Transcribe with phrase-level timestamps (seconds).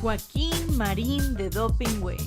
[0.00, 2.18] Joaquín Marín de Doping Way.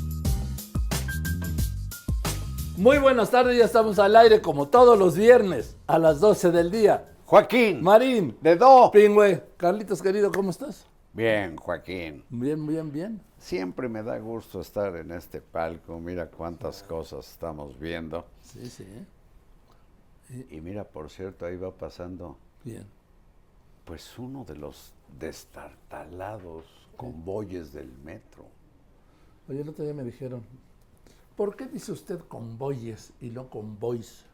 [2.77, 6.71] Muy buenas tardes, ya estamos al aire como todos los viernes a las 12 del
[6.71, 7.09] día.
[7.25, 7.81] Joaquín.
[7.81, 8.91] Marín, De Do.
[8.91, 10.85] Pingüe, Carlitos querido, ¿cómo estás?
[11.13, 12.23] Bien, Joaquín.
[12.29, 13.21] Bien, bien, bien.
[13.37, 15.99] Siempre me da gusto estar en este palco.
[15.99, 18.25] Mira cuántas cosas estamos viendo.
[18.41, 18.85] Sí, sí,
[20.49, 22.85] Y mira, por cierto, ahí va pasando, bien.
[23.85, 26.65] pues uno de los destartalados
[26.95, 28.45] convoyes del metro.
[29.49, 30.43] Oye, el otro día me dijeron,
[31.35, 34.25] ¿por qué dice usted convoyes y no convoys?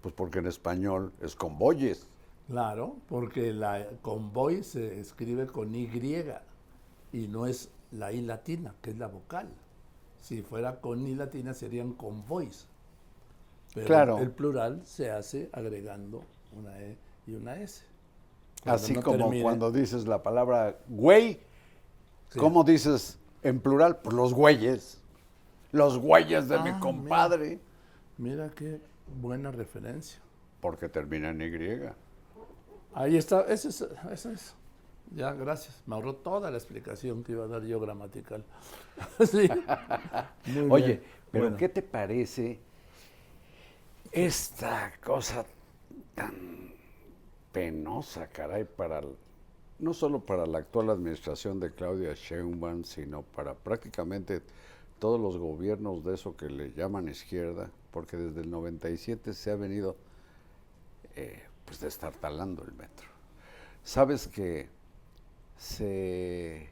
[0.00, 2.06] Pues porque en español es convoyes.
[2.48, 5.88] Claro, porque la convoy se escribe con Y
[7.12, 9.48] y no es la I latina, que es la vocal.
[10.20, 12.66] Si fuera con I latina serían convoys.
[13.74, 14.18] Pero Claro.
[14.18, 16.22] el plural se hace agregando
[16.56, 17.84] una E y una S.
[18.64, 21.40] Así no como termine- cuando dices la palabra güey,
[22.30, 22.38] Sí.
[22.38, 23.98] ¿cómo dices en plural?
[23.98, 25.00] Pues los güeyes.
[25.72, 27.58] Los güeyes de mi Ah, compadre.
[28.18, 28.80] Mira qué
[29.20, 30.20] buena referencia.
[30.60, 31.88] Porque termina en Y.
[32.94, 34.54] Ahí está, ese es, eso es.
[35.14, 35.82] Ya, gracias.
[35.86, 38.44] Me ahorró toda la explicación que iba a dar yo gramatical.
[39.30, 39.48] sí.
[40.46, 41.02] Muy Oye, bien.
[41.32, 42.60] pero Bueno, ¿qué te parece
[44.12, 45.44] esta cosa
[46.14, 46.61] tan
[47.52, 49.00] penosa, caray, para
[49.78, 54.40] no solo para la actual administración de Claudia Sheinbaum, sino para prácticamente
[54.98, 59.56] todos los gobiernos de eso que le llaman izquierda, porque desde el 97 se ha
[59.56, 59.96] venido
[61.16, 63.08] eh, pues destartalando el metro.
[63.82, 64.68] Sabes que
[65.58, 66.70] se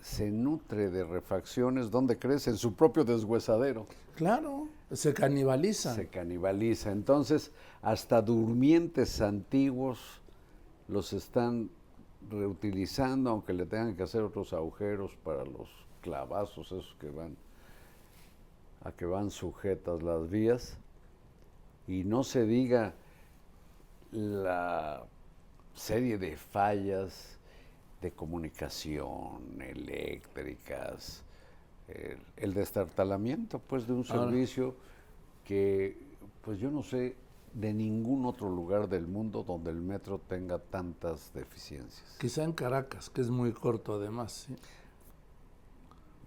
[0.00, 2.46] se nutre de refacciones, ¿dónde crees?
[2.46, 3.86] En su propio deshuesadero.
[4.14, 5.96] Claro, se canibalizan.
[5.96, 6.92] Se canibaliza.
[6.92, 9.98] Entonces, hasta durmientes antiguos
[10.88, 11.70] los están
[12.30, 15.68] reutilizando, aunque le tengan que hacer otros agujeros para los
[16.00, 17.36] clavazos, esos que van
[18.84, 20.76] a que van sujetas las vías.
[21.86, 22.94] Y no se diga
[24.12, 25.04] la
[25.74, 27.38] serie de fallas
[28.00, 31.23] de comunicación, eléctricas,
[31.88, 34.24] el, el destartalamiento pues de un Ahora.
[34.30, 34.74] servicio
[35.44, 35.96] que
[36.42, 37.16] pues yo no sé
[37.52, 42.16] de ningún otro lugar del mundo donde el metro tenga tantas deficiencias.
[42.18, 44.46] Quizá en Caracas, que es muy corto además.
[44.48, 44.56] ¿sí?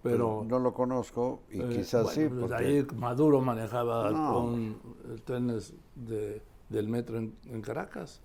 [0.02, 4.32] Pero no lo conozco y eh, quizás bueno, sí, pues porque ahí Maduro manejaba No.
[4.32, 4.76] con
[5.24, 8.20] trenes de- del metro en, en Caracas.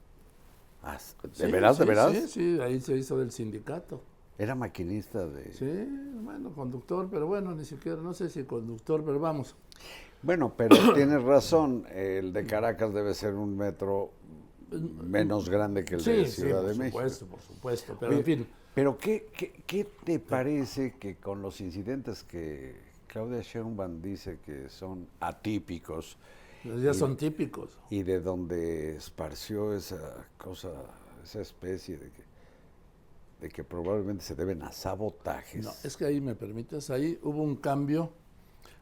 [0.84, 2.12] Ah, ¿de Sí, veras, de veras?
[2.12, 4.02] Sí, sí, ahí se hizo del sindicato.
[4.38, 5.52] Era maquinista de...
[5.54, 5.88] Sí,
[6.22, 9.56] bueno, conductor, pero bueno, ni siquiera, no sé si conductor, pero vamos.
[10.22, 14.12] Bueno, pero tienes razón, el de Caracas debe ser un metro
[14.72, 16.98] menos grande que el de sí, sí, Ciudad por de México.
[16.98, 17.98] supuesto, por supuesto.
[18.00, 22.76] Pero Oye, en fin, Pero ¿qué, qué, qué te parece que con los incidentes que
[23.08, 26.18] Claudia Sheinbaum dice que son atípicos
[26.64, 27.78] ya son típicos.
[27.90, 30.72] y de donde esparció esa cosa,
[31.24, 32.24] esa especie de que,
[33.44, 35.66] de que probablemente se deben a sabotajes?
[35.66, 38.10] No, es que ahí me permites, ahí hubo un cambio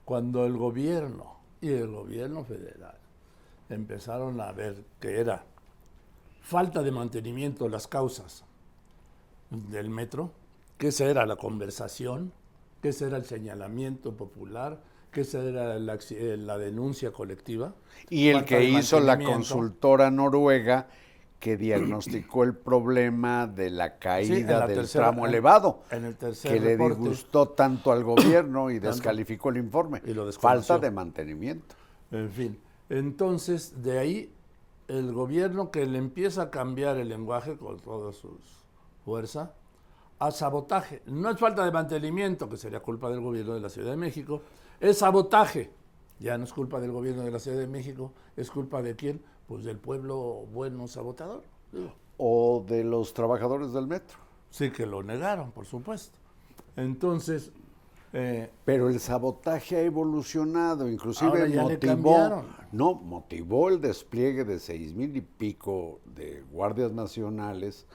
[0.05, 2.95] cuando el gobierno y el gobierno federal
[3.69, 5.44] empezaron a ver que era
[6.44, 8.44] falta de mantenimiento las causas
[9.49, 10.31] del metro,
[10.78, 12.31] que esa era la conversación,
[12.83, 14.79] que ese era el señalamiento popular,
[15.11, 17.73] que esa era la, eh, la denuncia colectiva.
[18.11, 20.88] Y el que hizo la consultora noruega
[21.41, 26.59] que diagnosticó el problema de la caída del tercera- tramo elevado, en el tercer que
[26.59, 30.03] le disgustó tanto al gobierno y descalificó el informe.
[30.06, 30.31] Y lo.
[30.31, 31.75] Falta de mantenimiento.
[32.12, 32.59] En fin,
[32.90, 34.34] entonces de ahí
[34.88, 38.38] el gobierno que le empieza a cambiar el lenguaje con toda su
[39.03, 39.53] fuerza
[40.19, 41.02] a sabotaje.
[41.08, 44.44] No es falta de mantenimiento, que sería culpa del gobierno de la Ciudad de México,
[44.79, 45.72] es sabotaje.
[46.19, 49.23] Ya no es culpa del gobierno de la Ciudad de México, es culpa de quién?
[49.51, 51.44] Pues del pueblo bueno sabotador.
[51.73, 51.91] digo.
[52.16, 54.17] O de los trabajadores del metro.
[54.49, 56.17] Sí que lo negaron, por supuesto.
[56.78, 57.52] Entonces,
[58.14, 65.17] eh, Pero el sabotaje ha evolucionado, inclusive motivó, no, motivó el despliegue de seis mil
[65.17, 67.85] y pico de guardias nacionales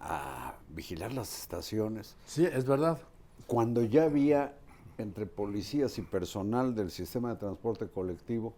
[0.00, 2.98] a vigilar las estaciones, sí, es verdad.
[3.46, 4.56] cuando ya había
[4.98, 8.54] entre policías y personal del sistema de transporte colectivo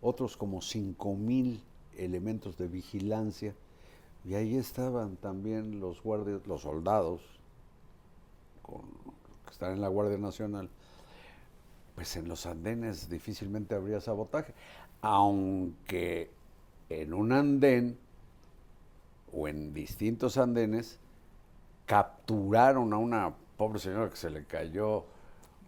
[0.00, 1.62] otros como cinco mil
[1.96, 3.54] elementos de vigilancia.
[4.24, 7.20] Y ahí estaban también los guardias, los soldados
[9.44, 10.68] que están en la Guardia Nacional,
[11.94, 14.54] pues en los andenes difícilmente habría sabotaje,
[15.00, 16.30] aunque
[16.88, 17.98] en un andén
[19.32, 20.98] o en distintos andenes
[21.86, 25.04] capturaron a una pobre señora que se le cayó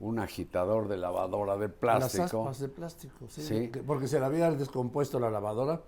[0.03, 2.23] un agitador de lavadora de plástico.
[2.25, 3.43] Las aspas de plástico, sí.
[3.43, 3.71] Sí.
[3.71, 5.81] que- Porque se le había descompuesto la lavadora.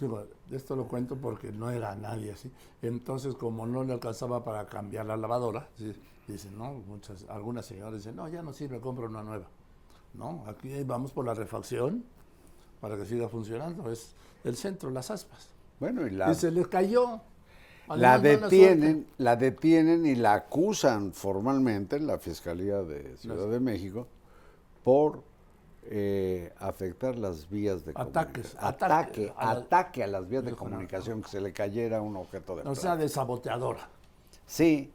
[0.00, 0.22] Digo,
[0.52, 2.52] esto lo cuento porque no era nadie así.
[2.82, 5.92] Entonces, como no le alcanzaba para cambiar la lavadora, sí,
[6.28, 9.46] dicen, no, muchas, algunas señoras dicen, no, ya no sirve, compro una nueva.
[10.14, 12.04] No, aquí vamos por la refacción
[12.80, 13.90] para que siga funcionando.
[13.90, 14.14] Es
[14.44, 15.48] el centro, las aspas.
[15.80, 17.20] Bueno, y la, Y se les cayó.
[17.96, 23.60] La Además, detienen, la detienen y la acusan formalmente en la Fiscalía de Ciudad de
[23.60, 24.06] México
[24.84, 25.22] por
[25.90, 28.64] eh, afectar las vías de Ataques, comunicación.
[28.64, 32.16] ataque Ataque, a la- ataque a las vías de comunicación, que se le cayera un
[32.16, 32.68] objeto de.
[32.68, 33.88] O sea, de saboteadora.
[34.46, 34.92] Sí,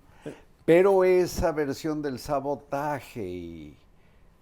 [0.66, 3.78] pero esa versión del sabotaje y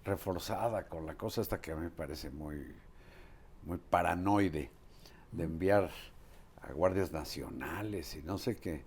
[0.04, 2.74] reforzada con la cosa esta que a mí me parece muy,
[3.64, 4.70] muy paranoide
[5.30, 5.90] de enviar
[6.62, 8.84] a guardias nacionales y no sé qué,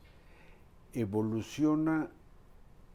[0.94, 2.10] evoluciona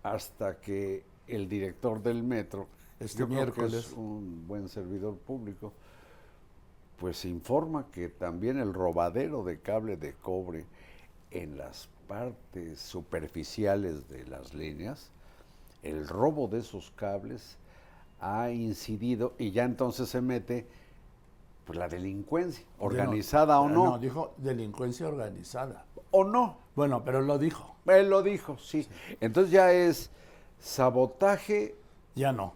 [0.03, 2.67] hasta que el director del metro,
[2.99, 3.93] Este yo creo que es miércoles.
[3.93, 5.73] un buen servidor público,
[6.99, 10.67] pues informa que también el robadero de cable de cobre
[11.31, 15.11] en las partes superficiales de las líneas,
[15.83, 17.57] el robo de esos cables
[18.21, 20.67] ha incidido y ya entonces se mete
[21.65, 25.85] pues, la delincuencia, organizada o no, No, dijo delincuencia organizada.
[26.11, 26.59] o no.
[26.75, 27.77] Bueno, pero lo dijo.
[27.87, 28.87] Él lo dijo, sí.
[29.21, 30.11] Entonces ya es
[30.59, 31.77] sabotaje,
[32.15, 32.55] Ya no.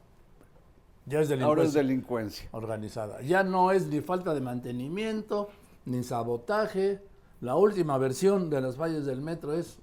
[1.06, 2.48] Ya es delincuencia ahora es delincuencia.
[2.52, 3.20] organizada.
[3.22, 5.48] Ya no es ni falta de mantenimiento,
[5.84, 7.00] ni sabotaje.
[7.40, 9.78] La última versión de las fallas del metro es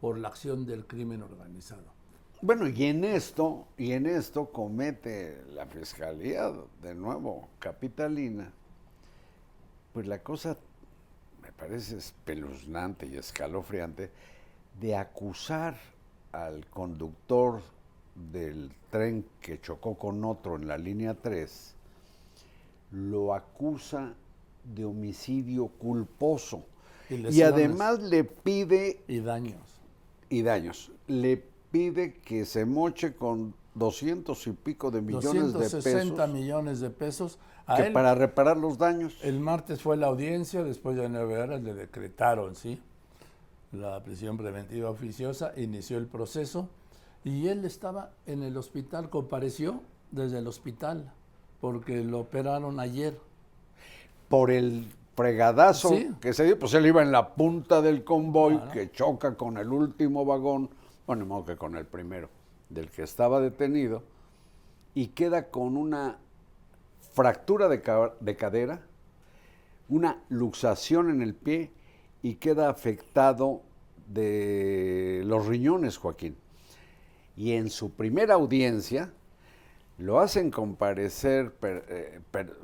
[0.00, 1.84] por la acción del crimen organizado.
[2.44, 6.52] Bueno, y en esto, y en esto comete la fiscalía,
[6.82, 8.50] de nuevo, capitalina,
[9.92, 10.56] pues la cosa
[11.40, 14.10] me parece espeluznante y escalofriante
[14.80, 15.76] de acusar
[16.32, 17.62] al conductor
[18.32, 21.74] del tren que chocó con otro en la línea 3,
[22.90, 24.14] lo acusa
[24.64, 26.64] de homicidio culposo.
[27.08, 29.60] Y Y, además le pide Y daños.
[30.28, 30.90] y daños.
[31.06, 36.80] Le pide que se moche con doscientos y pico de millones de 260 pesos millones
[36.80, 37.38] de pesos.
[37.66, 39.16] A que él, para reparar los daños.
[39.22, 42.80] El martes fue la audiencia, después de nueve horas le decretaron, ¿sí?
[43.72, 46.68] La prisión preventiva oficiosa, inició el proceso
[47.24, 49.80] y él estaba en el hospital, compareció
[50.10, 51.10] desde el hospital,
[51.60, 53.16] porque lo operaron ayer.
[54.28, 54.86] Por el
[55.16, 56.10] fregadazo Sí.
[56.20, 58.72] que se dio, pues él iba en la punta del convoy Claro.
[58.72, 60.68] que choca con el último vagón,
[61.06, 62.28] bueno, modo que con el primero,
[62.68, 64.02] del que estaba detenido,
[64.94, 66.18] y queda con una
[67.12, 68.80] fractura de, ca- de cadera,
[69.88, 71.70] una luxación en el pie
[72.22, 73.62] y queda afectado
[74.06, 76.36] de los riñones, Joaquín.
[77.36, 79.10] Y en su primera audiencia
[79.98, 82.54] lo hacen comparecer per- eh, per-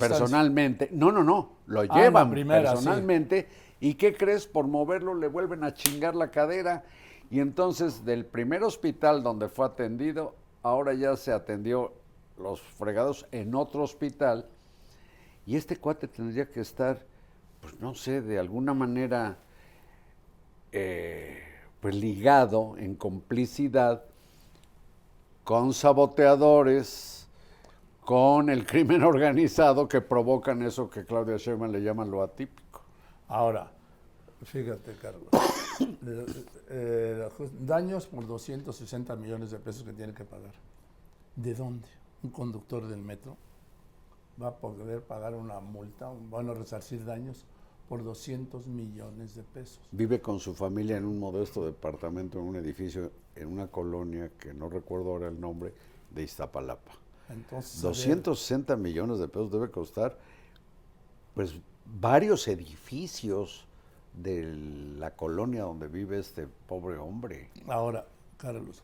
[0.00, 0.88] personalmente.
[0.92, 2.74] No, no, no, lo la llevan primera, sí.
[2.76, 3.48] personalmente.
[3.80, 4.46] ¿Y qué crees?
[4.46, 6.84] Por moverlo le vuelven a chingar la cadera.
[7.32, 11.94] Y entonces del primer hospital donde fue atendido, ahora ya se atendió
[12.36, 14.44] los fregados en otro hospital.
[15.46, 17.02] Y este cuate tendría que estar,
[17.62, 19.38] pues no sé, de alguna manera,
[20.72, 21.42] eh,
[21.80, 24.04] pues ligado en complicidad
[25.42, 27.26] con saboteadores,
[28.04, 32.82] con el crimen organizado que provocan eso que Claudia Sheinbaum le llama lo atípico.
[33.26, 33.70] Ahora,
[34.44, 35.51] fíjate, Carlos.
[36.74, 37.28] Eh,
[37.60, 40.54] daños por 260 millones de pesos que tiene que pagar.
[41.36, 41.86] ¿De dónde?
[42.22, 43.36] Un conductor del metro
[44.42, 47.44] va a poder pagar una multa, van a resarcir daños
[47.88, 49.80] por 200 millones de pesos.
[49.90, 54.54] Vive con su familia en un modesto departamento, en un edificio, en una colonia que
[54.54, 55.74] no recuerdo ahora el nombre,
[56.10, 56.92] de Iztapalapa.
[57.28, 60.18] Entonces, a ver, 260 millones de pesos debe costar,
[61.34, 63.66] pues, varios edificios
[64.14, 64.54] de
[64.98, 67.50] la colonia donde vive este pobre hombre.
[67.68, 68.82] Ahora, Carlos,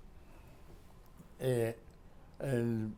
[1.41, 1.77] eh,
[2.41, 2.93] el-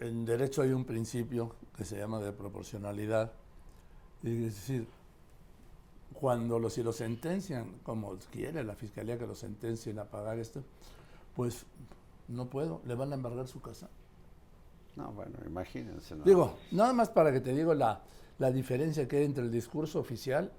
[0.00, 3.32] en derecho hay un principio que se llama de proporcionalidad.
[4.22, 4.86] Y es decir,
[6.12, 10.62] cuando los, si lo sentencian, como quiere la fiscalía que lo sentencien a pagar esto,
[11.34, 11.64] pues
[12.28, 13.88] no puedo, le van a embargar su casa.
[14.96, 16.14] No, bueno, imagínense.
[16.14, 16.24] ¿no?
[16.24, 18.02] Digo, nada más para que te digo la,
[18.38, 20.52] la diferencia que hay entre el discurso oficial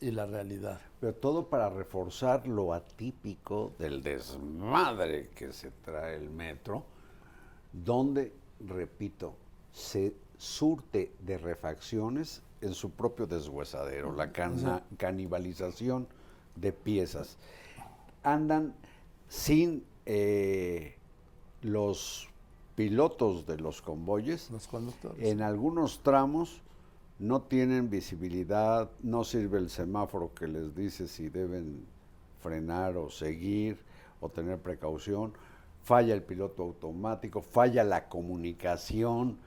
[0.00, 0.80] y la realidad.
[1.00, 6.84] Pero todo para reforzar lo atípico del desmadre que se trae el metro,
[7.72, 9.34] donde, repito,
[9.72, 16.06] se surte de refacciones en su propio deshuesadero, la cana- canibalización
[16.56, 17.36] de piezas.
[18.22, 18.74] andan
[19.28, 20.96] sin eh,
[21.62, 22.28] los
[22.74, 24.50] pilotos de los convoyes.
[24.50, 25.22] Los conductores.
[25.26, 26.60] En algunos tramos
[27.20, 31.84] no tienen visibilidad, no sirve el semáforo que les dice si deben
[32.40, 33.78] frenar o seguir
[34.20, 35.34] o tener precaución,
[35.84, 39.38] falla el piloto automático, falla la comunicación.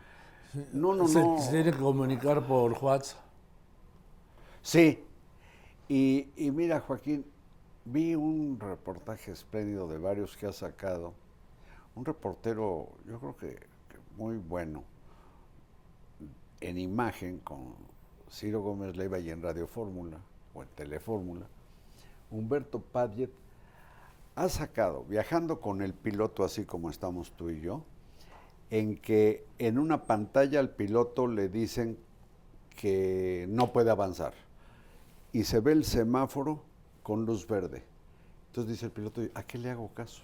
[0.71, 1.39] No, no, se, no.
[1.39, 3.19] se tiene que comunicar por WhatsApp.
[4.61, 5.03] Sí.
[5.89, 7.25] Y, y mira, Joaquín,
[7.85, 11.13] vi un reportaje espléndido de varios que ha sacado.
[11.95, 14.83] Un reportero, yo creo que, que muy bueno,
[16.63, 17.75] en imagen con
[18.31, 20.17] Ciro Gómez Leiva y en Radio Fórmula,
[20.53, 21.45] o en Telefórmula.
[22.31, 23.31] Humberto Padgett
[24.35, 27.83] ha sacado, viajando con el piloto así como estamos tú y yo,
[28.69, 31.97] en que en una pantalla al piloto le dicen
[32.75, 34.33] que no puede avanzar
[35.31, 36.63] y se ve el semáforo
[37.03, 37.83] con luz verde.
[38.47, 40.23] Entonces dice el piloto, ¿a qué le hago caso?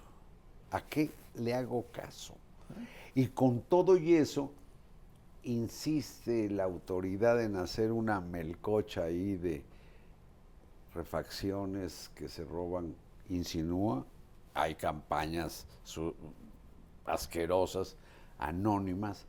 [0.72, 2.34] ¿A qué le hago caso?
[3.14, 4.52] Y con todo y eso,
[5.44, 9.64] insiste la autoridad en hacer una melcocha ahí de
[10.94, 12.96] refacciones que se roban,
[13.30, 14.06] insinúa.
[14.54, 16.14] Hay campañas su-
[17.06, 17.96] asquerosas,
[18.40, 19.26] anónimas,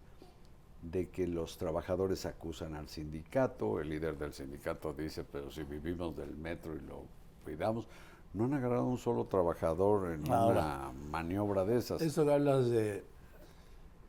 [0.82, 6.16] de que los trabajadores acusan al sindicato, el líder del sindicato dice, pero si vivimos
[6.16, 7.02] del metro y lo
[7.44, 7.84] cuidamos,
[8.32, 12.00] no han agarrado un solo trabajador en Ahora, una maniobra de esas.
[12.00, 13.04] Eso hablas de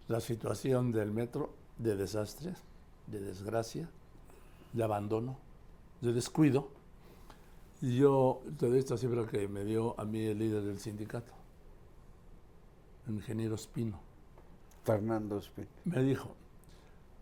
[0.07, 1.49] la situación del metro,
[1.81, 2.53] de desastre,
[3.07, 3.89] de desgracia,
[4.73, 5.37] de abandono,
[6.01, 6.69] de descuido.
[7.81, 11.33] Y yo te doy esta cifra que me dio a mí el líder del sindicato,
[13.07, 13.99] el ingeniero Espino.
[14.83, 15.67] Fernando Espín.
[15.85, 16.35] Me dijo,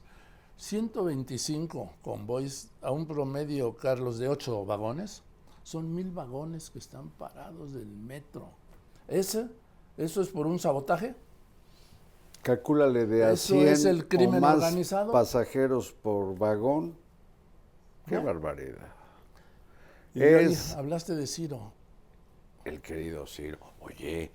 [0.56, 5.22] 125 convoys a un promedio, Carlos, de 8 vagones,
[5.62, 8.50] son mil vagones que están parados del metro.
[9.08, 9.48] ¿Ese?
[9.96, 11.14] ¿Eso es por un sabotaje?
[12.42, 15.12] Calcúlale de a Eso 100 es el crimen o más organizado.
[15.12, 16.94] pasajeros por vagón.
[18.06, 18.24] Qué ¿No?
[18.24, 18.88] barbaridad.
[20.14, 21.72] Es- hablaste de Ciro.
[22.64, 23.58] El querido Ciro.
[23.80, 24.30] Oye,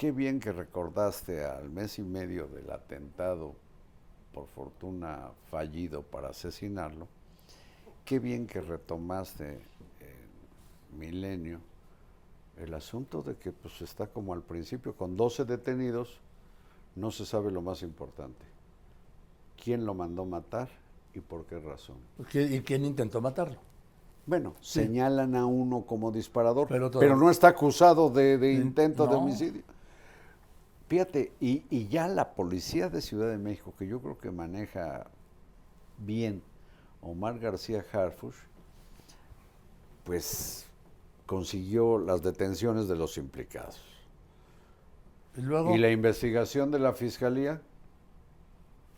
[0.00, 3.54] qué bien que recordaste al mes y medio del atentado,
[4.32, 7.06] por fortuna fallido para asesinarlo.
[8.06, 9.60] Qué bien que retomaste
[10.00, 11.60] en Milenio
[12.56, 16.18] el asunto de que pues está como al principio, con 12 detenidos,
[16.96, 18.46] no se sabe lo más importante.
[19.62, 20.70] ¿Quién lo mandó matar
[21.14, 21.96] y por qué razón?
[22.32, 23.58] ¿Qui- ¿Y quién intentó matarlo?
[24.24, 24.80] Bueno, Sí.
[24.80, 29.62] señalan a uno como disparador, Pero no está acusado de, de Sí, intento de homicidio.
[30.90, 35.06] Fíjate, y, y ya la policía de Ciudad de México, que yo creo que maneja
[35.98, 36.42] bien
[37.00, 38.34] Omar García Harfush,
[40.02, 40.66] pues
[41.26, 43.80] consiguió las detenciones de los implicados.
[45.36, 47.62] Y luego, ¿Y la investigación de la fiscalía?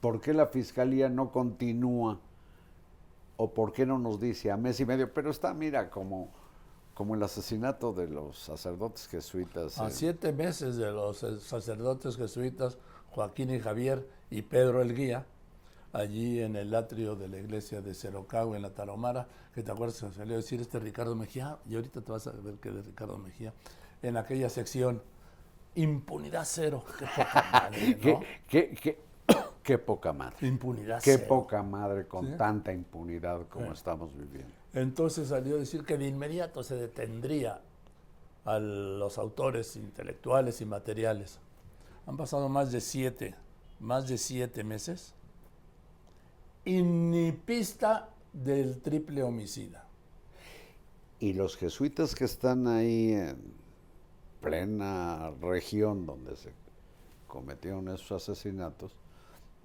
[0.00, 2.18] ¿Por qué la fiscalía no continúa?
[3.36, 5.12] ¿O por qué no nos dice a mes y medio?
[5.12, 6.30] Pero está, mira, como,
[6.94, 9.78] como el asesinato de los sacerdotes jesuitas.
[9.78, 12.76] a en- siete meses de los eh, sacerdotes jesuitas,
[13.10, 15.26] Joaquín y Javier y Pedro el Guía,
[15.92, 20.00] allí en el atrio de la iglesia de Cerocao, en la Taromara, que te acuerdas
[20.00, 22.82] que salió a decir este Ricardo Mejía, y ahorita te vas a ver que de
[22.82, 23.52] Ricardo Mejía,
[24.02, 25.02] en aquella sección,
[25.74, 26.84] impunidad cero.
[26.98, 28.20] Qué poca madre, ¿Qué, ¿no?
[28.48, 28.98] qué- qué-
[29.62, 30.46] qué poca madre.
[30.46, 31.26] Impunidad Qué cero.
[31.28, 32.32] poca madre con Sí.
[32.36, 33.72] tanta impunidad como Sí.
[33.74, 34.52] estamos viviendo.
[34.74, 37.60] Entonces salió a decir que de inmediato se detendría
[38.44, 41.38] a los autores intelectuales y materiales.
[42.06, 43.34] Han pasado más de siete,
[43.80, 45.14] más de siete meses
[46.64, 49.86] y ni pista del triple homicida.
[51.20, 53.36] Y los jesuitas que están ahí en
[54.40, 56.52] plena región donde se
[57.28, 58.96] cometieron esos asesinatos,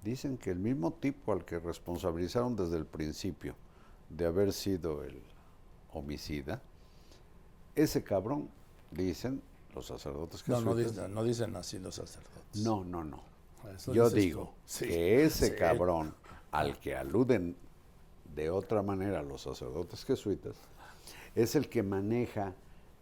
[0.04, 3.56] dicen que el mismo tipo al que responsabilizaron desde el principio
[4.08, 5.20] de haber sido el
[5.92, 6.60] homicida,
[7.74, 8.48] ese cabrón,
[8.90, 9.42] dicen
[9.74, 10.64] los sacerdotes No, jesuitas.
[10.64, 12.60] no dicen, no dicen así los sacerdotes.
[12.62, 13.22] no, no, no.
[13.74, 14.54] Eso Yo digo.
[14.64, 15.54] Sí, que ese sí.
[15.56, 16.14] cabrón
[16.52, 17.56] al que aluden
[18.34, 20.54] de otra manera los sacerdotes jesuitas
[21.34, 22.54] es el que maneja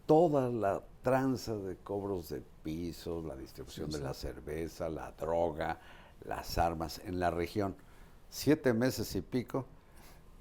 [0.06, 5.78] toda la tranza de cobros de pisos, la distribución de la cerveza, la droga,
[6.24, 7.76] las armas en la región.
[8.28, 9.66] Siete meses y pico.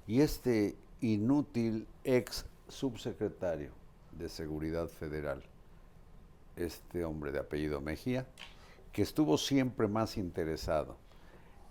[0.06, 3.70] Y este inútil ex subsecretario
[4.12, 5.42] de Seguridad Federal,
[6.56, 8.26] este hombre de apellido Mejía,
[8.92, 10.96] que estuvo siempre más interesado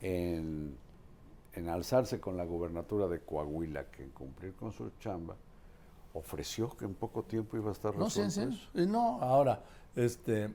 [0.01, 0.77] en,
[1.53, 5.35] en alzarse con la gubernatura de Coahuila que en cumplir con su chamba,
[6.13, 8.69] ofreció que en poco tiempo iba a estar No, sí, resuelto sí.
[8.81, 8.87] eso.
[8.91, 9.63] No, ahora,
[9.95, 10.49] este,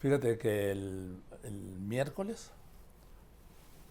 [0.00, 2.50] fíjate que el, el miércoles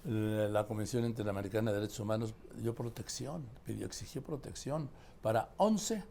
[0.07, 4.89] la Comisión Interamericana de Derechos Humanos dio protección, pidió, exigió protección
[5.21, 6.03] para 11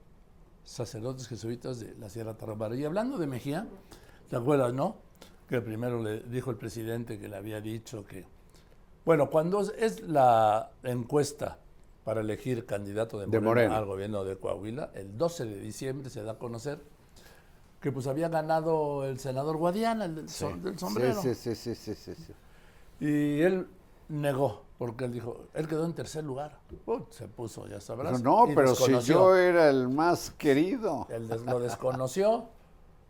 [0.65, 2.75] sacerdotes jesuitas de la Sierra Tarahumara.
[2.77, 3.67] Y hablando de Mejía,
[4.29, 4.97] ¿te acuerdas, no?
[5.49, 8.27] Que primero le dijo el presidente que le había dicho que,
[9.05, 11.59] bueno, cuando es- la encuesta
[12.05, 13.77] para elegir candidato de De Morena, Morena.
[13.79, 16.81] al gobierno de Coahuila, el 12 de diciembre se da a conocer
[17.81, 21.23] que pues había ganado el senador Guadiana, el del, som- del sombrero.
[21.23, 22.33] Sí, sí, sí, sí, sí, sí.
[22.99, 23.67] Y él
[24.09, 26.61] negó, porque él dijo, él quedó en tercer lugar.
[27.11, 28.23] Se puso, ya sabrás.
[28.23, 31.07] No, pero si yo era el más querido.
[31.11, 32.49] Él des- lo desconoció.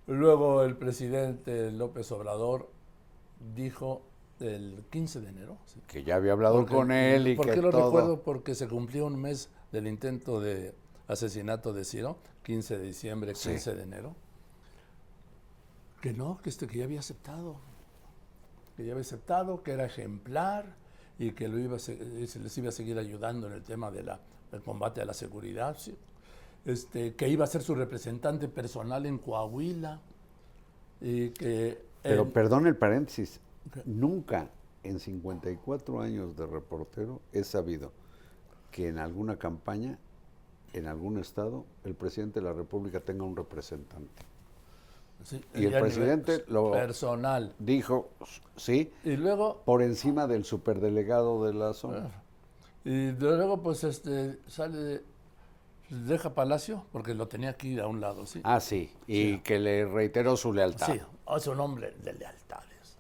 [0.07, 2.71] Luego el presidente López Obrador
[3.55, 4.03] dijo
[4.41, 5.59] el 15 de enero.
[5.67, 5.81] sí.
[5.89, 7.87] Que ya había hablado Porque- con él y ¿Por que qué lo todo.
[7.87, 8.23] recuerdo?
[8.23, 10.75] Porque se cumplió un mes del intento de
[11.09, 13.49] asesinato de Ciro, 15 de diciembre, Sí.
[13.51, 14.15] 15 de enero.
[16.01, 17.57] Que no, que, este, que ya había aceptado.
[18.77, 20.77] Que ya había aceptado, que era ejemplar
[21.19, 23.91] y que lo iba a se- se les iba a seguir ayudando en el tema
[23.91, 24.21] de la,
[24.51, 25.77] del combate a la seguridad.
[25.79, 25.95] sí.
[26.65, 30.01] Este, que iba a ser su representante personal en Coahuila.
[31.01, 33.41] Y que Pero perdón el paréntesis,
[33.85, 34.51] nunca
[34.83, 37.93] en 54 años de reportero he sabido
[38.73, 39.99] que en alguna campaña,
[40.73, 44.25] en algún estado, el presidente de la República tenga un representante.
[45.23, 47.55] Sí, y el presidente lo- personal.
[47.59, 48.11] Dijo,
[48.57, 52.11] sí, Y luego por encima del superdelegado de la zona.
[52.85, 55.03] Y luego, pues, este, sale,
[55.91, 58.41] deja Palacio, porque lo tenía aquí a un lado, ¿sí?
[58.45, 60.87] Ah, sí, y que le reiteró su lealtad.
[60.87, 61.01] sí,
[61.37, 62.97] es un hombre de lealtades.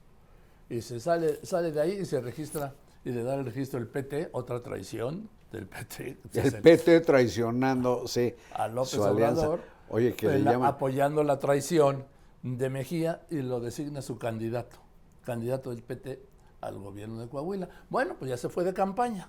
[0.68, 2.74] Y se sale, sale de ahí y se registra,
[3.05, 6.18] y le da el registro el PT, otra traición del PT.
[6.35, 9.50] El PT traicionando, sí, a López su alianza.
[9.88, 10.68] Oye, que le la- llaman...
[10.68, 12.05] apoyando la traición
[12.42, 14.77] de Mejía y lo designa su candidato,
[15.25, 16.20] candidato del PT
[16.61, 17.68] al gobierno de Coahuila.
[17.90, 19.29] Bueno, pues ya se fue de campaña.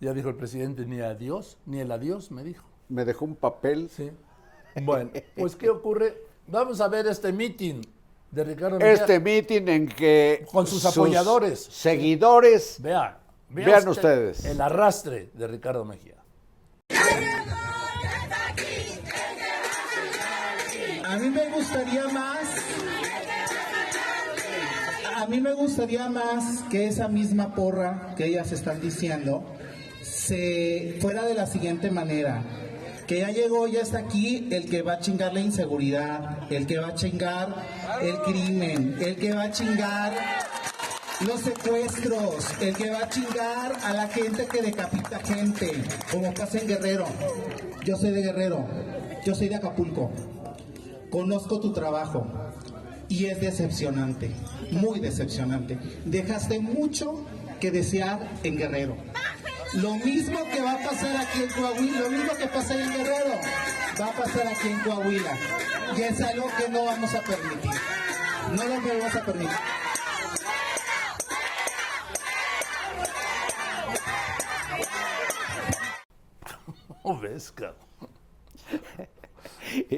[0.00, 2.66] Ya dijo el presidente, ni adiós, ni el adiós, me dijo.
[2.88, 3.88] Me dejó un papel.
[3.88, 4.10] Sí.
[4.82, 6.16] Bueno, pues ¿qué ocurre?
[6.46, 7.82] Vamos a ver este meeting
[8.30, 8.92] de Ricardo Mejía.
[8.94, 11.60] Este mitin en que Con sus apoyadores.
[11.62, 13.16] seguidores Vean,
[13.50, 13.90] vean, Vean usted
[14.30, 14.44] ustedes.
[14.46, 16.16] El arrastre de Ricardo Mejía.
[21.72, 22.48] Gustaría más.
[25.16, 29.42] A mí me gustaría más que esa misma porra que ellas están diciendo
[30.02, 32.42] se fuera de la siguiente manera.
[33.06, 36.78] Que ya llegó, ya está aquí el que va a chingar la inseguridad, el que
[36.78, 37.54] va a chingar
[38.02, 40.12] el crimen, el que va a chingar
[41.26, 45.72] los secuestros, el que va a chingar a la gente que decapita gente,
[46.10, 47.06] como pasa en Guerrero.
[47.84, 48.66] Yo soy de Guerrero,
[49.24, 50.10] yo soy de Acapulco.
[51.12, 52.26] Conozco tu trabajo
[53.06, 54.30] y es decepcionante,
[54.70, 55.76] muy decepcionante.
[56.06, 57.26] Dejaste mucho
[57.60, 58.96] que desear en Guerrero.
[59.74, 63.34] Lo mismo que va a pasar aquí en Coahuila, lo mismo que pasa en Guerrero,
[64.00, 65.36] va a pasar aquí en Coahuila.
[65.98, 67.70] Y es algo que no vamos a permitir.
[68.56, 69.56] No lo vamos a permitir.
[77.02, 77.91] ¿Cómo ves, cabrón?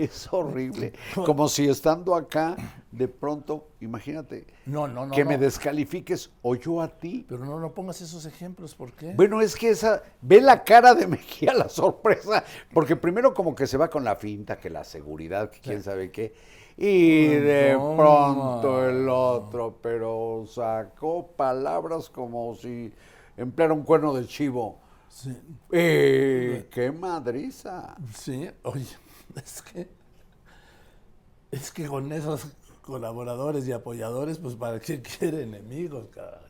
[0.00, 0.92] Es horrible.
[1.14, 2.56] Como si estando acá,
[2.90, 5.14] de pronto, imagínate, No, no, no.
[5.14, 5.30] que no.
[5.30, 7.24] me descalifiques o yo a ti.
[7.28, 9.12] Pero no, no pongas esos ejemplos, ¿por qué?
[9.14, 13.66] Bueno, es que esa, ve la cara de Mejía, la sorpresa, porque primero como que
[13.66, 16.34] se va con la finta, que la seguridad, que quién sabe qué,
[16.76, 22.92] y de pronto el otro, pero sacó palabras como si
[23.36, 24.80] empleara un cuerno de chivo.
[25.08, 25.30] Sí,
[25.70, 27.94] Eh, ¡Qué madriza!
[28.16, 28.84] sí, oye,
[29.44, 29.88] es que.
[31.50, 32.46] Es que con esos
[32.82, 36.42] colaboradores y apoyadores, pues para qué quiere enemigos, cabrón.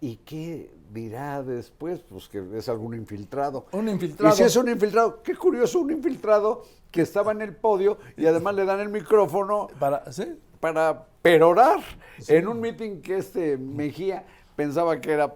[0.00, 2.00] ¿Y qué dirá después?
[2.00, 3.66] Pues que es algún infiltrado.
[3.72, 4.34] Un infiltrado.
[4.34, 8.26] Y si es un infiltrado, qué curioso, un infiltrado que estaba en el podio y
[8.26, 10.38] además le dan el micrófono Para, ¿sí?
[10.60, 11.80] para perorar
[12.28, 15.34] en un meeting que este Mejía pensaba que era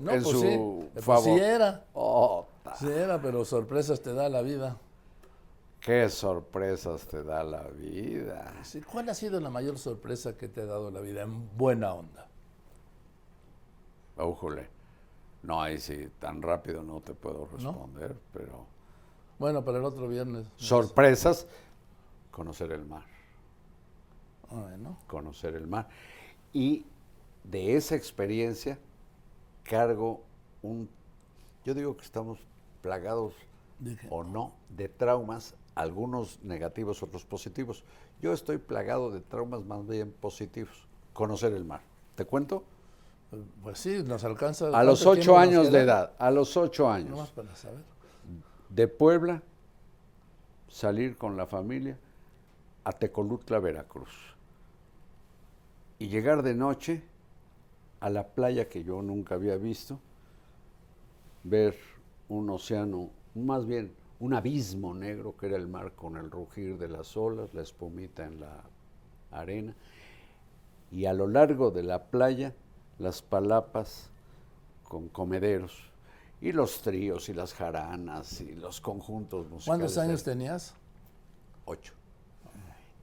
[0.00, 0.58] No, en pues su sí,
[0.92, 1.24] pues favor.
[1.24, 1.84] sí era.
[1.94, 2.46] Oh,
[2.78, 4.76] Sí era, pero sorpresas te da la vida.
[5.84, 8.54] Qué sorpresas te da la vida.
[8.62, 11.92] Sí, ¿Cuál ha sido la mayor sorpresa que te ha dado la vida en buena
[11.92, 12.26] onda?
[14.16, 14.68] Ójole.
[15.42, 18.66] No, ahí sí, tan rápido no te puedo responder, pero
[19.38, 20.46] Bueno, para el otro viernes.
[20.56, 21.46] Sorpresas,
[22.30, 23.04] conocer el mar.
[24.50, 24.96] Bueno.
[25.06, 25.88] Conocer el mar.
[26.54, 26.86] Y
[27.42, 28.78] de esa experiencia
[29.64, 30.22] cargo
[30.62, 30.88] un...
[31.62, 32.38] Yo digo que estamos
[32.80, 33.34] plagados
[34.08, 37.84] o no de traumas, algunos negativos, otros positivos.
[38.20, 40.88] Yo estoy plagado de traumas más bien positivos.
[41.12, 41.80] Conocer el mar.
[42.14, 42.64] ¿Te cuento?
[43.62, 44.66] Pues sí, nos alcanza.
[44.66, 47.80] A los ¿cuánto ocho años de edad, a los ocho Nomás años, para saber.
[48.68, 49.42] de Puebla,
[50.68, 51.98] salir con la familia
[52.84, 54.12] a Tecolutla, Veracruz.
[55.98, 57.02] Y llegar de noche
[58.00, 59.98] a la playa que yo nunca había visto,
[61.42, 61.76] ver
[62.28, 66.88] un océano, más bien un abismo negro que era el mar con el rugir de
[66.88, 68.62] las olas, la espumita en la
[69.30, 69.74] arena,
[70.90, 72.54] y a lo largo de la playa
[72.98, 74.08] las palapas
[74.82, 75.78] con comederos,
[76.40, 79.66] y los tríos y las jaranas y los conjuntos musicales.
[79.66, 80.74] ¿Cuántos de- años tenías?
[81.66, 81.92] Ocho.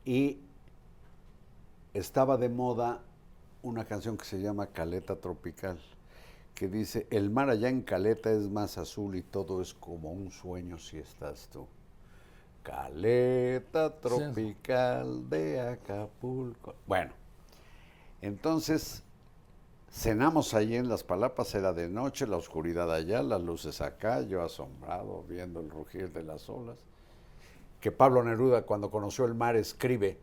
[0.03, 0.39] Y
[1.93, 2.99] estaba de moda
[3.61, 5.77] una canción que se llama Caleta Tropical,
[6.55, 10.31] que dice, el mar allá en Caleta es más azul y todo es como un
[10.31, 11.67] sueño si estás tú.
[12.63, 16.75] Caleta Tropical de Acapulco.
[16.85, 17.11] Bueno,
[18.21, 19.03] entonces
[19.89, 24.43] cenamos allí en Las Palapas, era de noche, la oscuridad allá, las luces acá, yo
[24.43, 26.77] asombrado viendo el rugir de las olas
[27.81, 30.19] que Pablo Neruda cuando conoció el mar escribe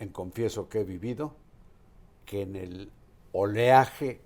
[0.00, 1.34] en Confieso que he vivido,
[2.24, 2.90] que en el
[3.32, 4.22] oleaje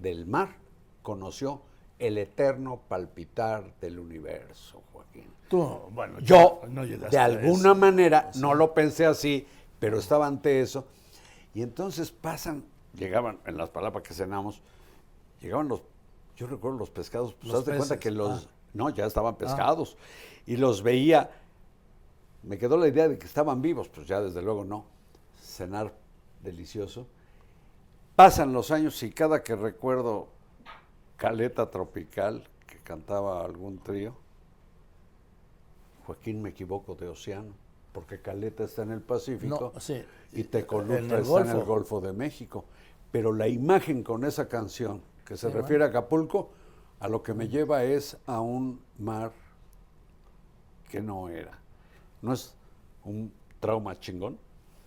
[0.00, 0.56] del mar
[1.02, 1.62] conoció
[1.98, 5.26] el eterno palpitar del universo, Joaquín.
[5.48, 5.60] Tú,
[5.92, 9.46] bueno, Yo, no de alguna manera, no lo pensé así,
[9.78, 10.86] pero estaba ante eso.
[11.54, 14.62] Y entonces pasan, llegaban, en las palabras que cenamos,
[15.40, 15.82] llegaban los,
[16.36, 18.50] yo recuerdo los pescados, pues haz de cuenta que los, ah.
[18.72, 19.96] no, ya estaban pescados.
[20.46, 21.30] Y los veía,
[22.42, 24.86] me quedó la idea de que estaban vivos, pues ya desde luego no.
[25.42, 25.92] Cenar
[26.42, 27.06] delicioso.
[28.20, 30.28] Pasan los años y cada que recuerdo
[31.16, 34.14] Caleta Tropical, que cantaba algún trío,
[36.04, 37.54] Joaquín, me equivoco de océano,
[37.94, 40.04] porque Caleta está en el Pacífico No, sí.
[40.32, 41.96] y Tecolutra En está el en el Golfo.
[41.96, 42.66] Golfo de México.
[43.10, 46.50] Pero la imagen con esa canción que se Sí, refiere a Acapulco,
[46.98, 49.32] a lo que me lleva es a un mar
[50.90, 51.58] que no era.
[52.20, 52.54] ¿No es
[53.02, 54.38] un trauma chingón?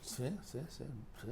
[0.02, 0.84] Sí, sí, sí.
[1.20, 1.32] sí.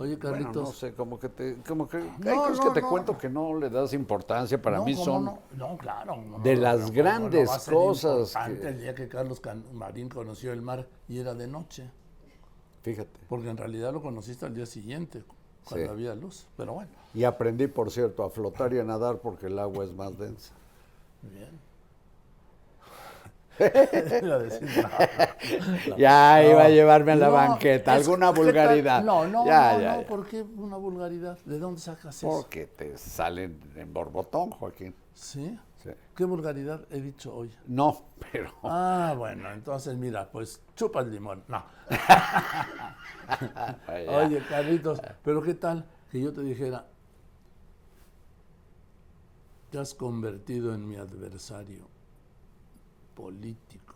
[0.00, 0.56] Oye, Bueno, Carlitos.
[0.68, 2.88] no sé, como que te, como que hay No, cosas no, que te no.
[2.88, 6.16] cuento que no le das importancia, para No, mí ¿cómo son No, No, claro.
[6.40, 10.62] de las pero ¿cómo grandes cosas que- el día que Carlos Can- Marín conoció el
[10.62, 11.90] mar y era de noche.
[12.82, 13.10] Fíjate.
[13.28, 15.24] Porque en realidad lo conociste al día siguiente,
[15.64, 15.90] cuando Sí.
[15.92, 16.46] había luz.
[16.56, 19.92] Pero bueno, Y aprendí, por cierto, a flotar y a nadar porque el agua es
[19.92, 20.52] más densa.
[21.22, 21.50] bien.
[24.22, 24.38] No,
[25.88, 25.96] no.
[25.96, 27.94] Ya iba a llevarme a la banqueta.
[27.94, 29.02] ¿Alguna vulgaridad?
[29.02, 30.06] No, no, Ya, no, ya, no, ya.
[30.06, 31.38] ¿por qué una vulgaridad?
[31.44, 32.28] ¿De dónde sacas eso?
[32.28, 34.94] Porque te salen en borbotón, Joaquín.
[35.12, 35.58] ¿Sí?
[35.82, 35.90] Sí.
[36.14, 37.50] ¿Qué vulgaridad he dicho hoy?
[37.66, 38.52] No, pero.
[38.62, 41.44] Ah, bueno, entonces mira, pues chupa el limón.
[41.48, 41.64] No.
[44.08, 46.86] Oye, Carlitos, pero ¿qué tal que yo te dijera,
[49.70, 51.86] te has convertido en mi adversario
[53.18, 53.94] político?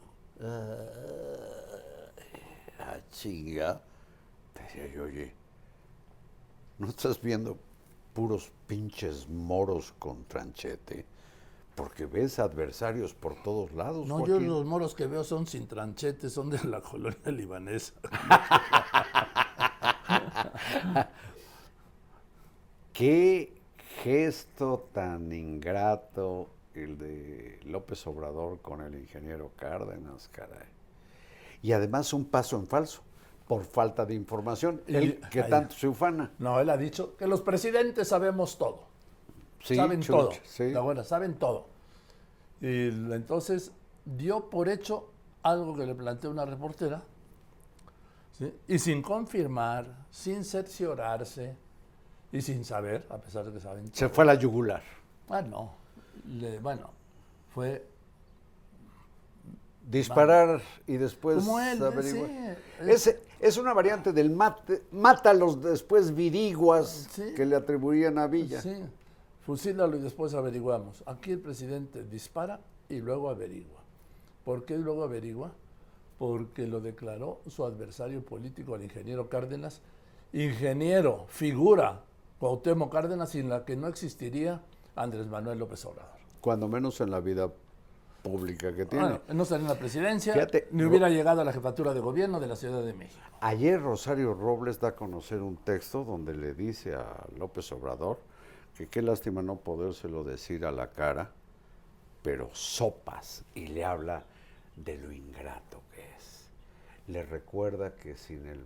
[2.80, 3.80] Ah, chinga.
[4.52, 5.32] Te decía yo, oye,
[6.78, 7.56] ¿no estás viendo
[8.14, 11.06] puros pinches moros con tranchete?
[11.76, 16.28] Porque ves adversarios por todos lados, No, yo los moros que veo son sin tranchete,
[16.28, 17.92] son de la colonia libanesa.
[22.92, 23.62] Qué
[24.02, 30.68] gesto tan ingrato el de López Obrador con el ingeniero Cárdenas, caray.
[31.62, 33.02] Y además un paso en falso,
[33.46, 34.82] por falta de información.
[34.86, 36.32] Él que tanto se ufana.
[36.38, 38.84] No, él ha dicho que los presidentes sabemos todo.
[39.62, 40.32] Sí, saben chuch, todo.
[40.44, 40.72] sí.
[40.72, 41.06] ¿te acuerdas?
[41.06, 41.66] Saben todo.
[42.60, 43.72] Y entonces
[44.04, 45.10] dio por hecho
[45.42, 47.02] algo que le planteó una reportera,
[48.38, 48.52] ¿sí?
[48.66, 51.56] y sin confirmar, sin cerciorarse,
[52.32, 53.94] y sin saber, a pesar de que saben todo.
[53.94, 54.82] Se fue a la yugular.
[55.28, 55.81] Ah, no.
[56.28, 56.90] Le- bueno,
[57.54, 57.84] fue
[59.88, 62.30] Disparar y después él, averiguar.
[62.30, 62.88] sí.
[62.90, 67.34] Es, es una variante del mate, mátalos después viriguas Sí.
[67.34, 68.60] que le atribuían a Villa.
[68.60, 68.74] Sí,
[69.44, 71.02] fusílalo y después averiguamos.
[71.04, 73.80] Aquí el presidente dispara y luego averigua.
[74.44, 75.50] ¿Por qué luego averigua?
[76.16, 79.80] Porque lo declaró su adversario político, el ingeniero Cárdenas.
[80.32, 82.00] Ingeniero, figura,
[82.38, 84.60] Cuauhtémoc Cárdenas, sin la que no existiría
[84.96, 86.12] Andrés Manuel López Obrador.
[86.40, 87.50] Cuando menos en la vida
[88.22, 89.04] pública que tiene.
[89.04, 92.40] Bueno, no estaría en la presidencia, Fíjate, ni hubiera llegado a la jefatura de gobierno
[92.40, 93.20] de la Ciudad de México.
[93.40, 98.18] Ayer Rosario Robles da a conocer un texto donde le dice a López Obrador
[98.76, 101.30] que qué lástima no podérselo decir a la cara,
[102.22, 104.22] pero sopas, y le habla
[104.76, 106.48] de lo ingrato que es.
[107.08, 108.64] Le recuerda que sin el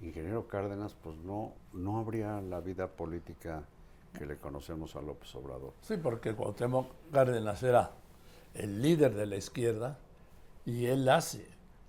[0.00, 3.64] ingeniero Cárdenas, pues no, no habría la vida política
[4.12, 5.74] que le conocemos a López Obrador.
[5.82, 7.92] Sí, porque Cuauhtémoc Cárdenas era
[8.54, 9.98] el líder de la izquierda
[10.64, 11.46] y él hace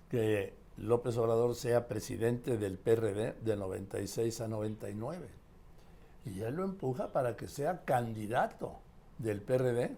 [0.10, 5.28] que López Obrador sea presidente del PRD de 96 a 99.
[6.26, 8.80] Y él lo empuja para que sea candidato
[9.18, 9.96] del PRD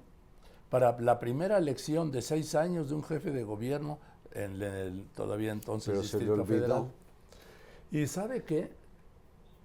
[0.69, 3.99] para la primera elección de seis años de un jefe de gobierno
[4.33, 6.45] en el todavía entonces Pero Distrito.
[6.45, 6.87] Federal.
[7.91, 8.71] Y sabe qué?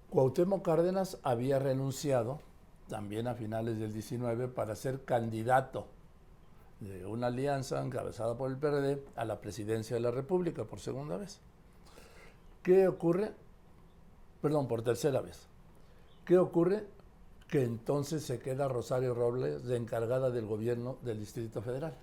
[0.09, 2.39] Cuauhtémoc Cárdenas había renunciado
[2.87, 5.87] también a finales del 19 para ser candidato
[6.79, 11.17] de una alianza encabezada por el PRD a la presidencia de la República por segunda
[11.17, 11.39] vez.
[12.63, 13.33] ¿Qué ocurre?
[14.41, 15.47] Perdón, por tercera vez.
[16.25, 16.85] ¿Qué ocurre?
[17.47, 21.95] Que entonces se queda Rosario Robles encargada del gobierno del Distrito Federal.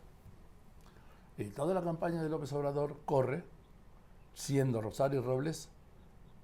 [1.37, 3.45] Y toda la campaña de López Obrador corre
[4.35, 5.69] siendo Rosario Robles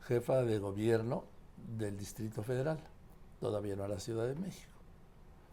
[0.03, 1.25] jefa de gobierno
[1.77, 2.79] del Distrito Federal,
[3.41, 4.71] todavía no a la Ciudad de México.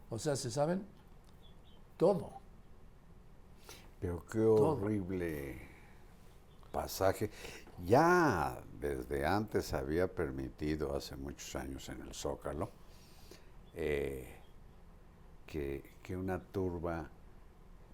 [0.09, 0.85] O sea, se saben
[1.97, 2.31] todo.
[3.99, 5.59] Pero qué horrible
[6.71, 7.31] pasaje.
[7.85, 12.69] Ya desde antes había permitido, hace muchos años en el Zócalo,
[13.75, 14.35] eh,
[15.45, 17.09] que, que una turba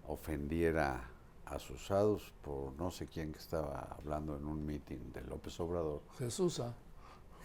[0.08, 1.10] ofendiera
[1.46, 5.58] a sus usados por no sé quién que estaba hablando en un mitin de López
[5.60, 6.02] Obrador.
[6.18, 6.74] Jesús, ah,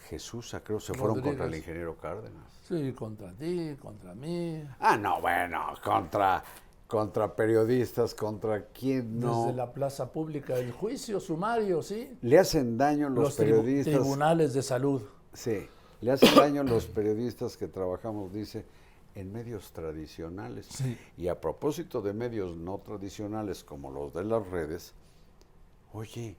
[0.07, 2.59] Jesús, creo, se fueron contra el ingeniero Cárdenas.
[2.67, 4.63] sí, contra ti, contra mí.
[4.79, 6.43] Ah, no, bueno, contra,
[6.87, 9.45] contra periodistas, contra quién no.
[9.45, 12.17] Desde la plaza pública, el juicio sumario, sí.
[12.21, 13.93] Le hacen daño los, Los periodistas.
[13.93, 15.01] tribunales de salud.
[15.33, 15.67] Sí,
[16.01, 18.65] le hacen daño los periodistas que trabajamos, dice,
[19.15, 20.67] en medios tradicionales.
[20.67, 20.97] Sí.
[21.17, 24.93] Y a propósito de medios no tradicionales como los de las redes,
[25.93, 26.35] oye,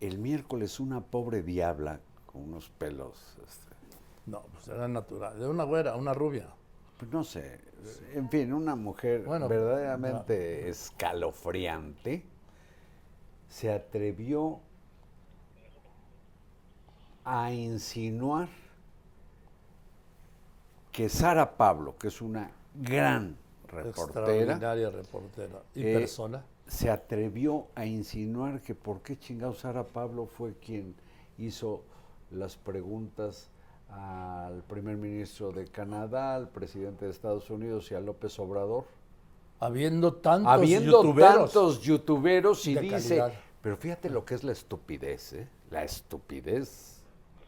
[0.00, 2.00] el miércoles una pobre diabla
[2.34, 3.16] con unos pelos,
[3.46, 3.74] este,
[4.26, 5.38] No, pues era natural.
[5.38, 6.48] De una güera, una rubia.
[6.98, 7.60] pues no sé,
[8.14, 12.24] en fin, una mujer Bueno, verdaderamente escalofriante,
[13.48, 14.60] se atrevió
[17.24, 18.48] a insinuar
[20.92, 23.88] que Sara Pablo, que es una gran reportera,
[24.26, 25.62] Extraordinaria reportera.
[25.74, 26.44] Y Eh, persona.
[26.66, 30.94] se atrevió a insinuar que por qué chingados Sara Pablo fue quien
[31.38, 31.84] hizo
[32.34, 33.48] las preguntas
[33.90, 38.86] al primer ministro de Canadá, al presidente de Estados Unidos y a López Obrador.
[39.60, 41.52] Habiendo tantos Habiendo youtuberos.
[41.52, 43.32] tantos youtuberos y dice, calidad.
[43.62, 45.48] pero fíjate lo que es la estupidez, ¿eh?
[45.70, 47.02] la estupidez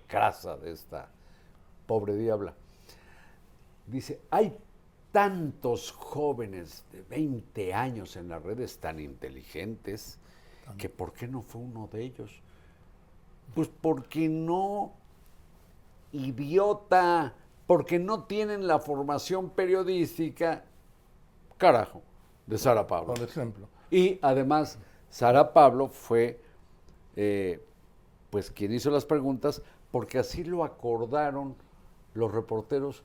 [0.06, 1.08] crasa de esta
[1.86, 2.54] pobre diabla.
[3.86, 4.56] Dice, hay
[5.12, 10.18] tantos jóvenes de 20 años en las redes tan inteligentes
[10.78, 12.42] que ¿por qué no fue uno de ellos?
[13.56, 14.92] Pues porque no,
[16.12, 17.32] idiota,
[17.66, 20.62] porque no tienen la formación periodística,
[21.56, 22.02] carajo,
[22.46, 23.14] de Sara Pablo.
[23.14, 23.66] Por ejemplo.
[23.90, 26.38] Y además, Sara Pablo fue,
[27.16, 27.64] eh,
[28.28, 31.56] pues, quien hizo las preguntas, porque así lo acordaron
[32.12, 33.04] los reporteros,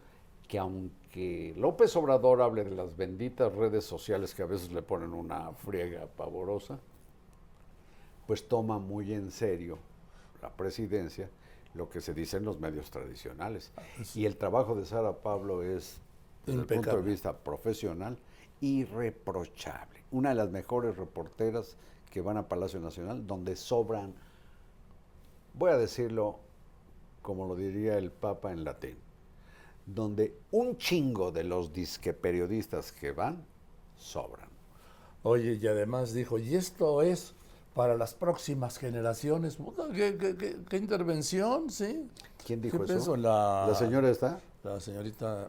[0.50, 5.14] que aunque López Obrador hable de las benditas redes sociales que a veces le ponen
[5.14, 6.78] una friega pavorosa,
[8.28, 9.80] pues toma muy en serio
[10.42, 11.30] la presidencia
[11.74, 13.72] lo que se dice en los medios tradicionales.
[14.14, 16.02] Y el trabajo de Sara Pablo es,
[16.46, 17.12] desde el punto de Impecable.
[17.12, 18.18] vista profesional,
[18.60, 20.04] irreprochable.
[20.12, 21.78] Una de las mejores reporteras
[22.10, 24.14] que van a Palacio Nacional, donde sobran,
[25.54, 26.40] voy a decirlo
[27.22, 28.98] como lo diría el Papa en latín,
[29.86, 33.46] donde un chingo de los disque periodistas que van,
[33.98, 34.50] sobran.
[35.24, 37.36] Oye, y además dijo, y esto es
[37.74, 39.58] para las próximas generaciones.
[39.94, 42.10] ¿Qué, qué- qué- qué intervención, sí?
[42.46, 43.16] ¿Quién dijo ¿Qué eso?
[43.16, 44.40] La, ¿La señora está?
[44.64, 45.48] La señorita,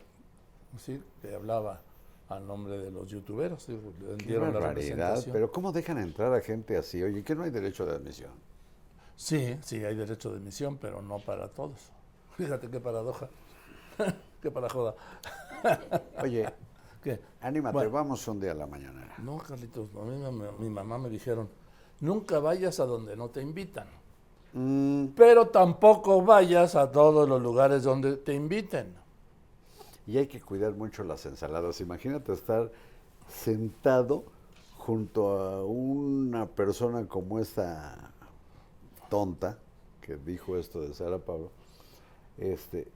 [0.78, 1.80] sí, que hablaba
[2.28, 3.62] a nombre de los youtuberos.
[3.64, 7.02] sí, le Qué dieron la barbaridad, pero ¿cómo dejan entrar a gente así?
[7.02, 8.30] Oye, que no hay derecho de admisión.
[9.16, 11.90] Sí, sí, hay derecho de emisión, pero no para todos.
[12.37, 13.28] Fíjate qué paradoja.
[14.42, 14.94] qué parajoda.
[16.22, 16.48] Oye,
[17.02, 17.20] ¿Qué?
[17.40, 17.90] anímate, Bueno.
[17.90, 19.14] vamos un día a la mañanera.
[19.18, 21.48] No, Carlitos, a mí mi mamá me dijeron,
[22.02, 23.88] nunca vayas a donde no te invitan,
[24.54, 28.94] Mm, pero tampoco vayas a todos los lugares donde te inviten.
[30.06, 31.80] y hay que cuidar mucho las ensaladas.
[31.80, 32.72] Imagínate estar
[33.28, 34.32] sentado
[34.78, 38.12] junto a una persona como esta
[39.08, 39.58] tonta
[40.00, 41.52] que dijo esto de Sara Pablo,
[42.38, 42.92] este,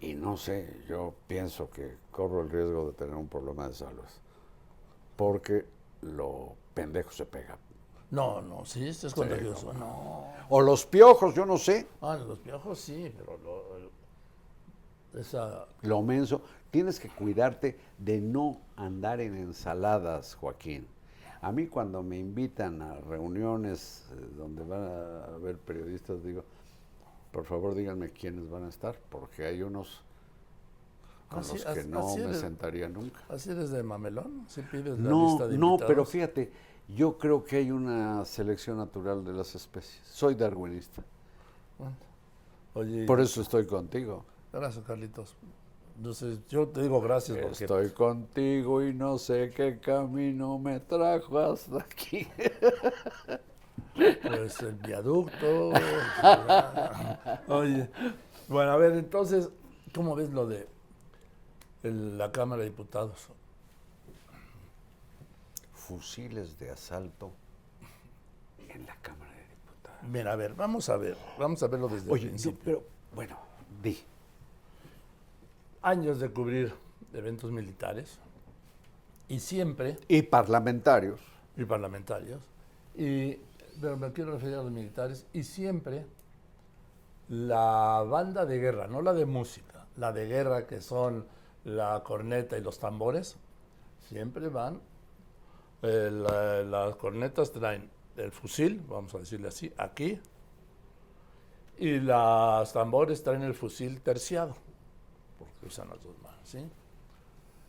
[0.00, 4.04] y no sé, yo pienso que corro el riesgo de tener un problema de salud,
[5.16, 5.66] porque
[6.02, 7.58] lo pendejo se pega.
[8.12, 9.72] No, no, sí, esto es contagioso.
[9.72, 10.26] No.
[10.50, 11.86] O los piojos, yo no sé.
[12.00, 15.66] Ah, los piojos sí, pero lo, esa...
[15.82, 16.42] Lo menso.
[16.70, 20.86] Tienes que cuidarte de no andar en ensaladas, Joaquín.
[21.40, 26.44] A mí cuando me invitan a reuniones eh, donde van a haber periodistas, digo,
[27.32, 30.02] por favor díganme quiénes van a estar, porque hay unos
[31.28, 33.20] con Así- los que no así me eres- sentaría nunca.
[33.28, 34.44] ¿Así eres de mamelón?
[34.48, 35.88] ¿Sí pides la No, lista de no, invitados?
[35.90, 36.52] pero fíjate,
[36.94, 40.00] yo creo que hay una selección natural de las especies.
[40.06, 41.02] Soy darwinista.
[42.74, 44.24] Oye, Por eso estoy contigo.
[44.52, 45.36] gracias, Carlitos.
[45.96, 47.64] Entonces, yo te digo gracias porque...
[47.64, 52.26] Estoy contigo y no sé qué camino me trajo hasta aquí.
[53.94, 55.70] Pues el viaducto.
[57.48, 57.90] Oye,
[58.48, 59.50] bueno, a ver, entonces,
[59.94, 60.66] ¿cómo ves lo de
[61.82, 63.28] el- la Cámara de Diputados?
[65.96, 67.30] Fusiles de asalto
[68.68, 70.02] en la Cámara de Diputados.
[70.08, 72.60] Mira, a ver, vamos a ver, vamos a verlo desde el Oye, no, principio.
[72.64, 72.82] pero
[73.14, 73.36] bueno,
[73.82, 73.98] di.
[75.82, 76.72] Años de cubrir
[77.12, 78.18] eventos militares
[79.28, 81.20] y siempre, Y parlamentarios.
[81.58, 82.40] y parlamentarios,
[82.94, 83.34] y,
[83.80, 86.06] pero me quiero referir a los militares, y siempre
[87.28, 91.26] la banda de guerra, no la de música, la de guerra que son
[91.64, 93.36] la corneta y los tambores,
[94.08, 94.80] siempre van,
[95.82, 100.20] eh, la- las cornetas traen el fusil, vamos a decirle así, aquí,
[101.78, 104.54] y los tambores traen el fusil terciado,
[105.38, 106.64] porque usan las dos manos, ¿sí?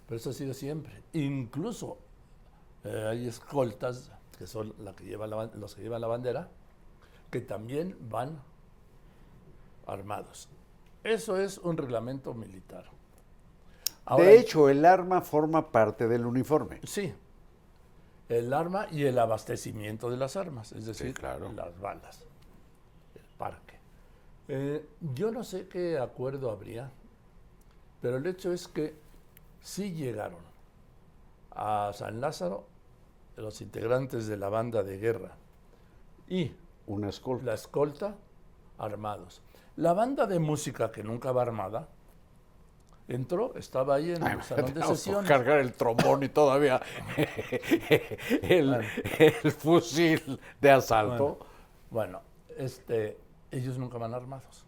[0.08, 1.02] Pero eso ha sido siempre.
[1.14, 1.98] Incluso
[2.84, 6.50] eh, hay escoltas, que son la que lleva la los que llevan la bandera,
[7.32, 8.38] que también van
[9.88, 10.50] armados.
[11.04, 12.86] Eso es un reglamento militar.
[14.06, 16.82] Ahora, de hecho, el arma forma parte del uniforme.
[16.84, 17.14] Sí.
[18.30, 21.52] El arma y el abastecimiento de las armas, es decir, claro.
[21.54, 22.26] las balas,
[23.16, 23.78] el parque.
[24.48, 26.90] Eh, yo no sé qué acuerdo habría,
[28.02, 28.96] pero el hecho es que
[29.62, 30.42] sí llegaron
[31.52, 32.66] a San Lázaro
[33.38, 35.32] los integrantes de la banda de guerra
[36.28, 36.52] y
[36.88, 37.46] Una escolta.
[37.46, 38.16] la escolta
[38.78, 39.42] armados.
[39.76, 41.88] La banda de música que nunca va armada
[43.08, 45.28] entró, estaba ahí en Ay, el salón de sesiones.
[45.30, 46.82] cargar el trombón y todavía
[48.42, 48.82] el,
[49.20, 51.40] el fusil de asalto.
[51.90, 52.22] Bueno,
[52.58, 53.18] este,
[53.52, 54.66] ellos nunca van armados.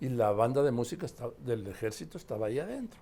[0.00, 3.00] Y la banda de música está- del ejército estaba ahí adentro.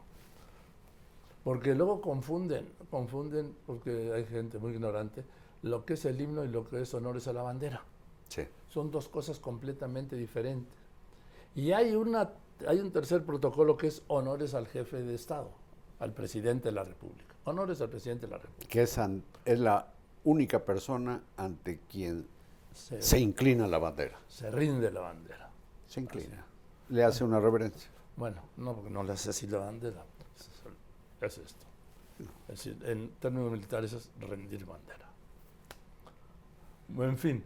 [1.42, 5.24] Porque luego confunden, confunden, porque hay gente muy ignorante,
[5.62, 7.82] lo que es el himno y lo que es honores a la bandera.
[8.28, 8.42] Sí.
[8.68, 10.74] Son dos cosas completamente diferentes.
[11.54, 12.30] Y hay, una,
[12.66, 15.50] hay un tercer protocolo que es honores al jefe de Estado,
[15.98, 17.34] al presidente de la República.
[17.44, 18.68] Honores al presidente de la República.
[18.70, 19.86] Que es, an- es la
[20.24, 22.26] única persona ante quien
[22.74, 24.18] Se, se inclina la bandera.
[24.28, 25.50] se rinde la bandera.
[25.86, 26.44] Se inclina.
[26.88, 27.90] Le hace una reverencia.
[28.16, 30.04] Bueno, no, porque no le hace así la bandera.
[30.36, 31.66] Es, es esto.
[32.48, 35.08] Es decir, en términos militares es rendir bandera.
[36.98, 37.42] En fin.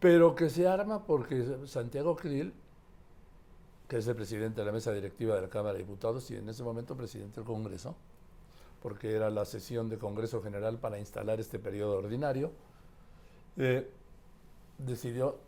[0.00, 2.52] Pero que se arma porque Santiago Krill,
[3.88, 6.48] que es el presidente de la mesa directiva de la Cámara de Diputados y en
[6.48, 7.94] ese momento presidente del Congreso,
[8.82, 12.52] porque era la sesión de Congreso General para instalar este periodo ordinario,
[13.56, 13.90] eh,
[14.78, 15.38] decidió,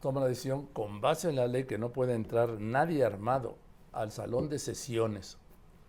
[0.00, 3.56] toma la decisión con base en la ley que no puede entrar nadie armado
[3.92, 5.38] al salón de sesiones,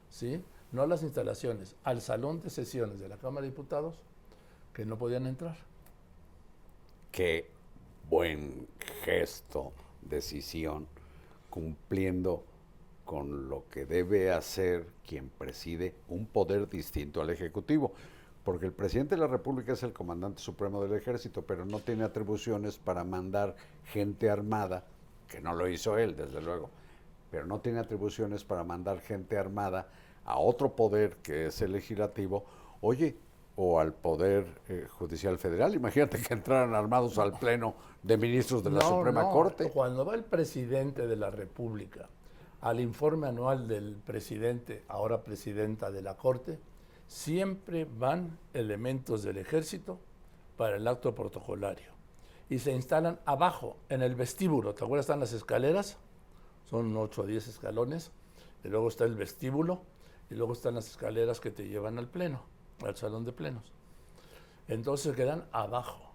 [0.10, 0.42] ¿sí?
[0.72, 3.96] no a las instalaciones, al salón de sesiones de la Cámara de Diputados,
[4.74, 5.58] que no podían entrar.
[7.12, 7.50] Qué
[8.10, 8.68] buen
[9.04, 9.72] gesto,
[10.02, 10.88] decisión,
[11.50, 12.44] cumpliendo
[13.06, 17.94] con lo que debe hacer quien preside un poder distinto al Ejecutivo.
[18.44, 22.06] Porque el presidente de la República es el comandante supremo del ejército, pero no tiene
[22.06, 24.86] atribuciones para mandar gente armada,
[25.28, 26.70] que no lo hizo él, desde luego,
[27.30, 29.90] pero no tiene atribuciones para mandar gente armada
[30.24, 32.46] a otro poder que es el legislativo,
[32.80, 33.18] oye,
[33.58, 35.74] o al poder eh, judicial federal.
[35.74, 39.70] Imagínate que entraran armados al pleno de ministros de la No, Suprema no, Corte.
[39.72, 42.08] Cuando va el presidente de la República
[42.62, 46.60] al informe anual del presidente, ahora presidenta de la Corte,
[47.08, 50.00] siempre van elementos del ejército
[50.56, 51.92] para el acto protocolario.
[52.50, 54.76] Y se instalan abajo, en el vestíbulo.
[54.76, 55.06] ¿Te acuerdas?
[55.06, 55.98] Están las escaleras,
[56.70, 58.12] son 8 o 10 escalones,
[58.64, 59.82] y luego está el vestíbulo,
[60.30, 62.42] y luego están las escaleras que te llevan al pleno,
[62.86, 63.64] al salón de plenos.
[64.68, 66.12] Entonces quedan abajo.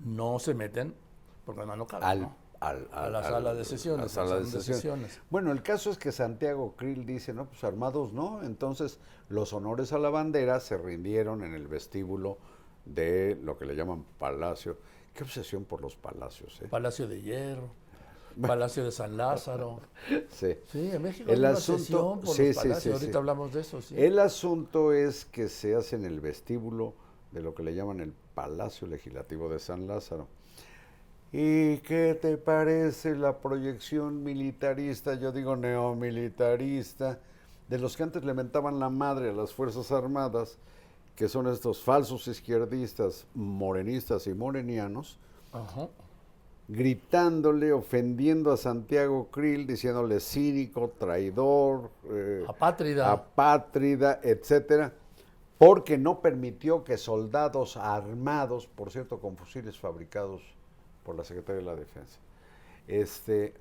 [0.00, 0.94] No se meten
[1.44, 2.36] porque además no caben, Al, ¿no?
[2.60, 3.98] al- a la al- sala de sesiones.
[3.98, 5.10] a la al sala de salón de sesiones.
[5.10, 5.20] sesiones.
[5.30, 8.42] Bueno, el caso es que Santiago Krill dice, no, pues armados no.
[8.42, 12.38] Entonces, los honores a la bandera se rindieron en el vestíbulo
[12.84, 14.78] de lo que le llaman palacio.
[15.14, 16.68] Qué obsesión por los palacios, ¿eh?
[16.68, 17.70] Palacio de Hierro,
[18.40, 19.80] Palacio de San Lázaro.
[20.30, 20.54] Sí.
[20.70, 22.82] Sí, en México El hay asunto- por sí, los sí, palacios.
[22.82, 23.80] sí, Ahorita hablamos de eso.
[23.96, 26.94] El asunto es que se hace en el vestíbulo
[27.32, 30.26] de lo que le llaman el Palacio Legislativo de San Lázaro.
[31.32, 37.18] ¿Y qué te parece la proyección militarista, yo digo neomilitarista,
[37.68, 40.58] de los que antes le mentaban la madre a las Fuerzas Armadas,
[41.16, 45.18] que son estos falsos izquierdistas, morenistas y morenianos,
[45.52, 45.88] Ajá.
[46.68, 53.12] Gritándole, ofendiendo a Santiago Krill, diciéndole cínico, traidor, eh, Apátrida.
[53.12, 54.92] apátrida, etcétera,
[55.58, 60.42] porque no permitió que soldados armados, por cierto, con fusiles fabricados
[61.04, 62.18] por la Secretaría de la Defensa,
[62.88, 63.54] este,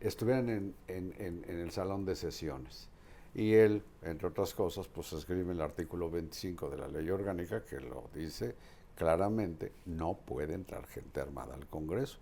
[0.00, 2.88] estuvieran en, en- en- en el salón de sesiones.
[3.34, 7.80] Y él, entre otras cosas, pues escribe el artículo 25 de la ley orgánica que
[7.80, 8.54] lo dice
[9.00, 12.18] claramente, no puede entrar gente armada al Congreso.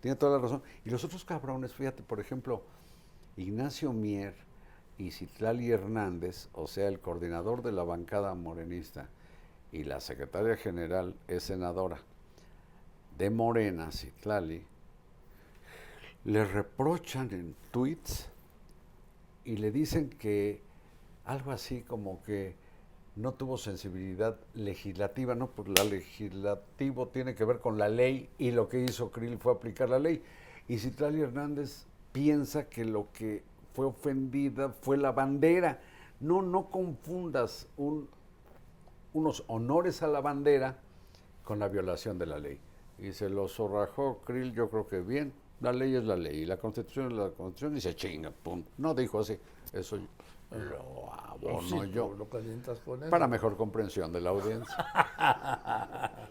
[0.00, 0.62] Tiene toda la razón.
[0.82, 2.62] Y los otros cabrones, fíjate, por ejemplo,
[3.36, 4.34] Ignacio Mier
[4.96, 9.10] y Citlali Hernández, o sea, el coordinador de la bancada morenista
[9.72, 11.98] y la secretaria general es senadora
[13.18, 14.64] de Morena, Citlali,
[16.24, 18.30] le reprochan en tweets
[19.44, 20.62] y le dicen que
[21.26, 22.56] algo así como que
[23.16, 28.52] no tuvo sensibilidad legislativa, no, pues la legislativo tiene que ver con la ley y
[28.52, 30.22] lo que hizo Krill fue aplicar la ley.
[30.68, 33.42] Y Citlali Hernández piensa que lo que
[33.74, 35.80] fue ofendida fue la bandera.
[36.20, 38.08] No, no confundas un-
[39.12, 40.78] unos honores a la bandera
[41.44, 42.58] con la violación de la ley.
[42.98, 45.32] Y se lo zorrajó Krill, yo creo que bien.
[45.60, 48.70] La ley es la ley y la constitución es la constitución y se chinga, punto.
[48.78, 49.36] No dijo así,
[49.72, 49.98] eso
[50.58, 52.14] lo abono Sí, yo.
[52.16, 53.10] lo calientas con eso.
[53.10, 54.76] Para mejor comprensión de la audiencia.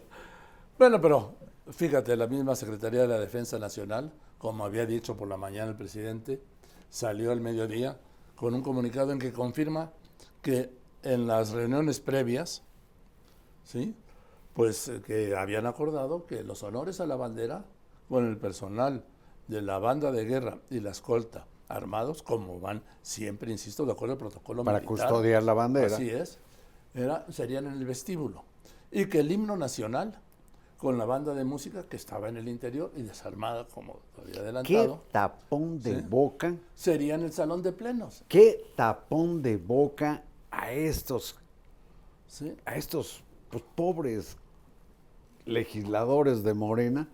[0.78, 1.34] Bueno, pero
[1.70, 5.76] fíjate, la misma Secretaría de la Defensa Nacional, como había dicho por la mañana el
[5.76, 6.42] presidente,
[6.88, 8.00] salió al mediodía
[8.34, 9.92] con un comunicado en que confirma
[10.40, 10.72] que
[11.04, 12.64] en las reuniones previas,
[13.62, 13.94] ¿sí?
[14.54, 17.64] Pues eh, que habían acordado que los honores a la bandera
[18.08, 19.04] con el personal
[19.46, 24.12] de la banda de guerra y la escolta armados, como van siempre, insisto, de acuerdo
[24.12, 25.06] al protocolo Para militar.
[25.08, 25.94] custodiar la bandera.
[25.96, 26.38] Así es.
[26.94, 28.44] Era, serían en el vestíbulo.
[28.90, 30.18] Y que el himno nacional,
[30.76, 34.40] con la banda de música que estaba en el interior y desarmada, como había ¿Qué
[34.40, 36.06] adelantado, tapón de Sí.
[36.08, 36.54] boca?
[36.74, 38.24] sería en el salón de plenos.
[38.28, 41.36] ¿Qué tapón de boca a estos,
[42.26, 42.54] ¿sí?
[42.66, 44.36] a estos pues, pobres
[45.46, 47.08] legisladores de Morena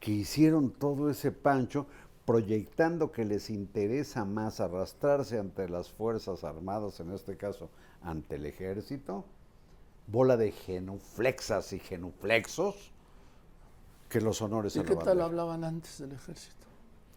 [0.00, 1.86] que hicieron todo ese pancho
[2.24, 7.70] proyectando que les interesa más arrastrarse ante las Fuerzas Armadas, en este caso
[8.02, 9.24] ante el ejército,
[10.06, 12.92] bola de genuflexas y genuflexos,
[14.08, 16.66] que los honores ¿Y a la qué tal hablaban antes del ejército?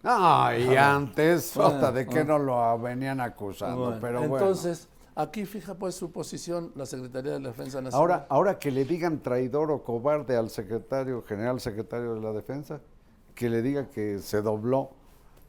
[0.03, 2.37] Ay, antes, Bueno, hasta de que bueno.
[2.37, 4.37] no lo venían acusando, Bueno, pero bueno.
[4.37, 7.99] entonces, aquí fija pues su posición la Secretaría de la Defensa Nacional.
[7.99, 12.79] Ahora, ahora que le digan traidor o cobarde al secretario, general secretario de la defensa,
[13.35, 14.91] que le diga que se dobló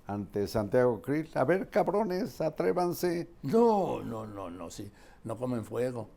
[0.06, 1.30] ante Santiago Krill.
[1.34, 3.28] A ver, cabrones, atrévanse.
[3.42, 4.90] No, no, no, no, sí,
[5.24, 6.08] no comen fuego.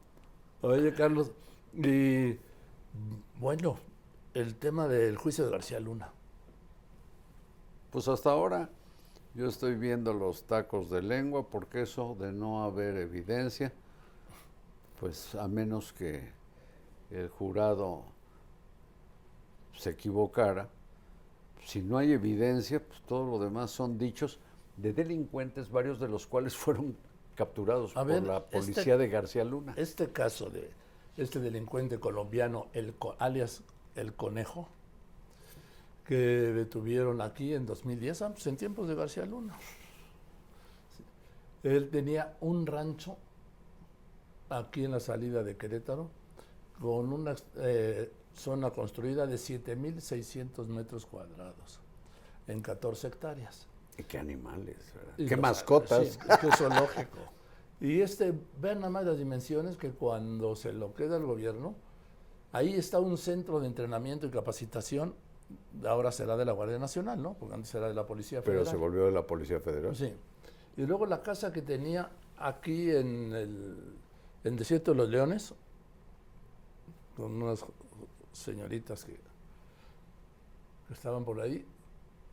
[0.61, 1.31] Oye, Carlos,
[1.73, 2.37] y
[3.39, 3.77] bueno,
[4.33, 6.11] el tema del juicio de García Luna.
[7.91, 8.69] Pues hasta ahora
[9.33, 13.71] yo estoy viendo los tacos de lengua porque eso de no haber evidencia,
[14.99, 16.29] pues a menos que
[17.09, 18.03] el jurado
[19.75, 20.67] se equivocara,
[21.63, 24.39] si no hay evidencia, pues todo lo demás son dichos
[24.77, 26.95] de delincuentes, varios de los cuales fueron
[27.35, 29.73] capturados A por ver, la este- policía de García Luna.
[29.77, 30.69] Este caso de
[31.17, 33.63] este delincuente colombiano, el, alias
[33.95, 34.67] El Conejo,
[36.05, 39.55] que detuvieron aquí en 2010, ah, pues en tiempos de García Luna.
[41.63, 43.17] Él tenía un rancho
[44.49, 46.09] aquí en la salida de Querétaro
[46.79, 51.79] con una eh, zona construida de 7.600 metros cuadrados
[52.47, 53.67] en 14 hectáreas.
[53.97, 55.13] Y qué animales, ¿verdad?
[55.17, 56.07] Y qué los- mascotas.
[56.07, 57.17] Sí, es zoológico.
[57.81, 61.75] Y este, vean nada más las dimensiones que cuando se lo queda el gobierno,
[62.51, 65.15] ahí está un centro de entrenamiento y capacitación,
[65.85, 67.33] ahora será de la Guardia Nacional, ¿no?
[67.35, 68.71] Porque antes era de la Policía Pero Federal.
[68.71, 69.95] se volvió de la Policía Federal.
[69.95, 70.13] Sí.
[70.77, 73.77] Y luego la casa que tenía aquí en el
[74.45, 75.53] en Desierto de los Leones,
[77.17, 77.65] con unas
[78.39, 79.13] señoritas que,
[80.87, 81.65] que estaban por ahí,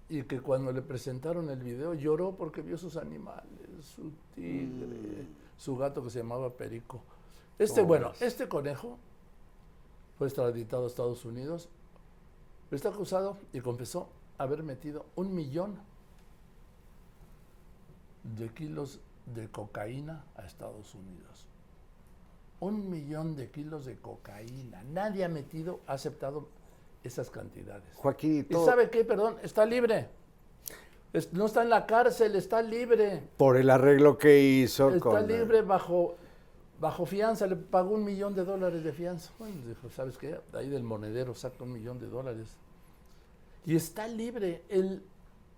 [0.09, 3.45] y que cuando le presentaron el video lloró porque vio sus animales,
[3.81, 5.27] su tigre,
[5.59, 7.01] su gato que se llamaba Perico.
[7.59, 8.99] Este, bueno, este conejo
[10.19, 11.69] fue extraditado a Estados Unidos,
[12.71, 15.77] está acusado y confesó haber metido un millón
[18.37, 19.01] de kilos
[19.35, 21.47] de cocaína a Estados Unidos.
[22.67, 24.83] Un millón de kilos de cocaína.
[24.85, 26.49] Nadie ha metido, ha aceptado
[27.05, 27.85] esas cantidades.
[27.95, 29.05] Joaquín, y ¿Y todo sabe qué?
[29.05, 30.09] Perdón, está libre.
[31.13, 33.23] Es- no está en la cárcel, está libre.
[33.37, 35.29] por el arreglo que hizo Está con...
[35.29, 36.17] libre bajo,
[36.81, 39.31] bajo fianza, le pagó un millón de dólares de fianza.
[39.39, 40.41] Bueno, dijo, ¿sabes qué?
[40.53, 42.49] Ahí del monedero saca un millón de dólares.
[43.65, 45.03] Y está libre el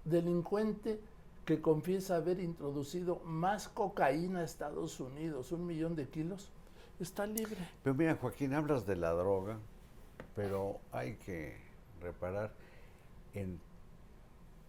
[0.05, 1.01] delincuente
[1.47, 6.51] que confiesa haber introducido más cocaína a Estados Unidos, un millón de kilos,
[7.01, 7.57] está libre.
[7.83, 9.59] Pero mira, Joaquín, hablas de la droga,
[10.35, 11.57] pero hay que
[12.01, 12.51] reparar
[13.35, 13.61] en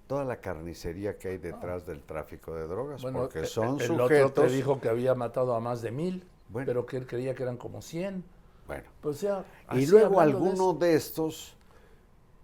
[0.07, 4.31] toda la carnicería que hay detrás del tráfico de drogas, porque eh, son el sujetos...
[4.31, 6.65] otro te dijo que había matado a más de mil, Bueno.
[6.65, 8.23] pero que él creía que eran como 100.
[8.67, 10.73] Bueno, O sea, y así luego de alguno eso.
[10.73, 11.55] de, estos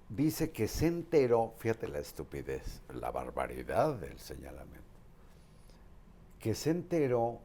[0.09, 4.81] dice que se enteró, fíjate la estupidez, la barbaridad del señalamiento,
[6.39, 7.39] que se enteró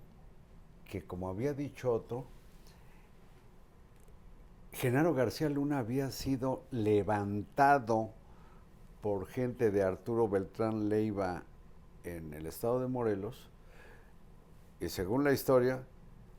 [0.90, 2.26] que como había dicho otro,
[4.72, 8.10] Genaro García Luna había sido levantado
[9.00, 11.44] por gente de Arturo Beltrán Leiva
[12.04, 13.48] en el estado de Morelos
[14.80, 15.82] y según la historia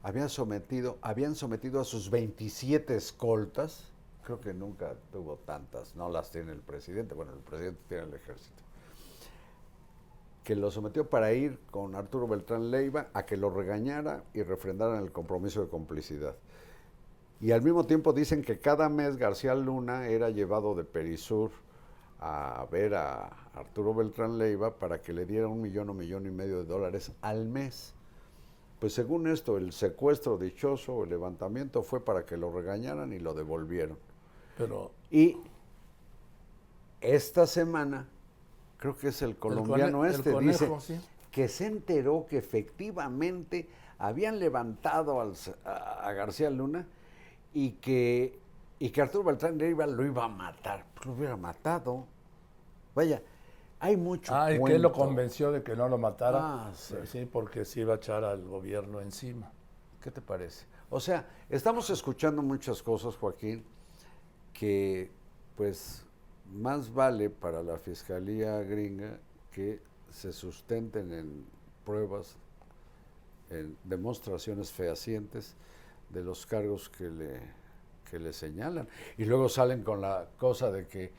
[0.03, 3.91] habían sometido, habían sometido a sus 27 escoltas,
[4.23, 8.13] creo que nunca tuvo tantas, no las tiene el presidente, bueno, el presidente tiene el
[8.15, 8.63] ejército,
[10.43, 15.03] que lo sometió para ir con Arturo Beltrán Leiva a que lo regañara y refrendaran
[15.03, 16.35] el compromiso de complicidad.
[17.39, 21.51] Y al mismo tiempo dicen que cada mes García Luna era llevado de Perisur
[22.19, 26.31] a ver a Arturo Beltrán Leiva para que le diera un millón o millón y
[26.31, 27.93] medio de dólares al mes.
[28.79, 33.33] Pues según esto, el secuestro dichoso, el levantamiento fue para que lo regañaran y lo
[33.33, 33.97] devolvieron.
[34.57, 35.37] Pero Y
[36.99, 38.07] esta semana,
[38.81, 41.07] creo que es el colombiano el este, conejo, dice sí.
[41.31, 43.69] que se enteró que efectivamente
[43.99, 46.87] habían levantado al a, a García Luna
[47.53, 48.39] y que,
[48.79, 50.83] y que Arturo Beltrán lo iba a matar.
[50.95, 52.07] Pues lo hubiera matado.
[52.95, 53.21] Vaya,
[53.79, 56.39] hay mucho Ah, y que él lo convenció de que no lo matara.
[56.41, 56.95] Ah, sí.
[57.05, 59.51] Sí, porque se iba a echar al gobierno encima.
[60.01, 60.65] ¿Qué te parece?
[60.89, 63.63] O sea, estamos escuchando muchas cosas, Joaquín,
[64.53, 65.11] que
[65.55, 66.03] pues
[66.53, 69.17] más vale para la fiscalía gringa
[69.51, 69.79] que
[70.11, 71.45] se sustenten en
[71.85, 72.35] pruebas,
[73.49, 75.55] en demostraciones fehacientes
[76.09, 77.39] de los cargos que le,
[78.09, 78.87] que le señalan.
[79.17, 81.11] Y luego salen con la cosa de que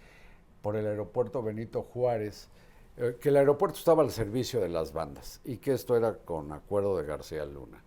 [0.60, 2.48] por el aeropuerto Benito Juárez,
[2.96, 6.52] eh, que el aeropuerto estaba al servicio de las bandas y que esto era con
[6.52, 7.82] acuerdo de García Luna.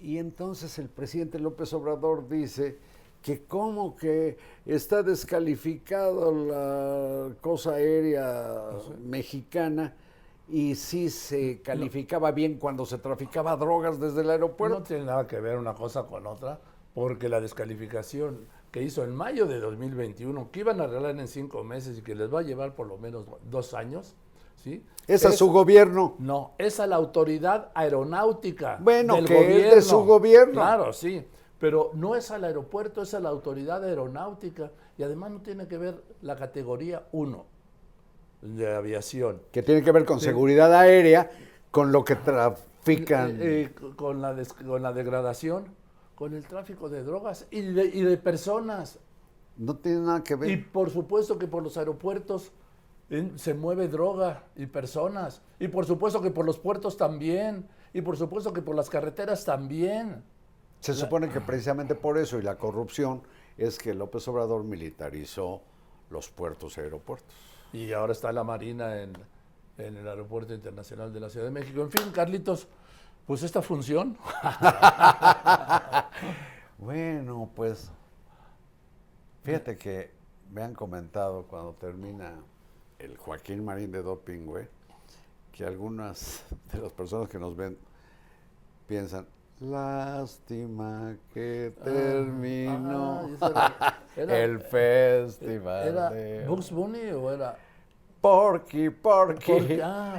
[0.00, 2.78] Y entonces el presidente López Obrador dice
[3.24, 8.68] que como que está descalificado la cosa aérea
[9.02, 9.96] mexicana
[10.46, 14.80] y sí se calificaba bien cuando se traficaba drogas desde el aeropuerto.
[14.80, 16.60] No tiene nada que ver una cosa con otra,
[16.92, 21.64] porque la descalificación que hizo en mayo de 2021, que iban a arreglar en cinco
[21.64, 24.16] meses y que les va a llevar por lo menos dos años,
[24.62, 24.84] ¿sí?
[25.06, 26.16] es a su gobierno.
[26.18, 28.76] No, es a la autoridad aeronáutica.
[28.82, 30.52] Bueno, del que es de su gobierno.
[30.52, 31.24] Claro, sí.
[31.58, 34.70] Pero no es al aeropuerto, es a la autoridad aeronáutica.
[34.98, 37.44] Y además no tiene que ver la categoría 1
[38.42, 39.40] de aviación.
[39.52, 41.30] que tiene que ver con seguridad aérea,
[41.70, 43.30] con lo que trafican.
[43.40, 45.64] Eh, eh, con, la des- con la degradación,
[46.14, 48.98] con el tráfico de drogas y de, y de personas.
[49.56, 50.50] no tiene nada que ver.
[50.50, 52.52] Y por supuesto que por los aeropuertos
[53.36, 55.40] se mueve droga y personas.
[55.60, 57.66] Y por supuesto que por los puertos también.
[57.92, 60.22] Y por supuesto que por las carreteras también.
[60.84, 63.22] Se supone que precisamente por eso y la corrupción
[63.56, 65.62] es que López Obrador militarizó
[66.10, 67.34] los puertos y aeropuertos.
[67.72, 69.14] Y ahora está la Marina en,
[69.78, 71.80] en el Aeropuerto Internacional de la Ciudad de México.
[71.80, 72.68] En fin, Carlitos,
[73.26, 74.18] pues esta función.
[76.76, 77.90] Bueno, pues
[79.42, 80.10] fíjate que
[80.50, 82.34] me han comentado cuando termina
[82.98, 84.68] el Joaquín Marín de Doping, güey,
[85.50, 87.78] que algunas de las personas que nos ven
[88.86, 89.26] piensan,
[89.60, 95.88] lástima que terminó Ah, era- era- el festival.
[95.88, 96.46] ¿Era de-".
[96.46, 97.56] Bugs Bunny o era.?
[98.20, 99.52] Porky, Porky.
[99.52, 100.18] Porque, ah.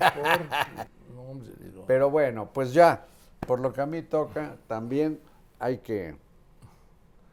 [1.16, 1.84] No.
[1.88, 3.06] Pero bueno, pues ya,
[3.48, 5.20] por lo que a mí toca, también
[5.60, 6.16] hay que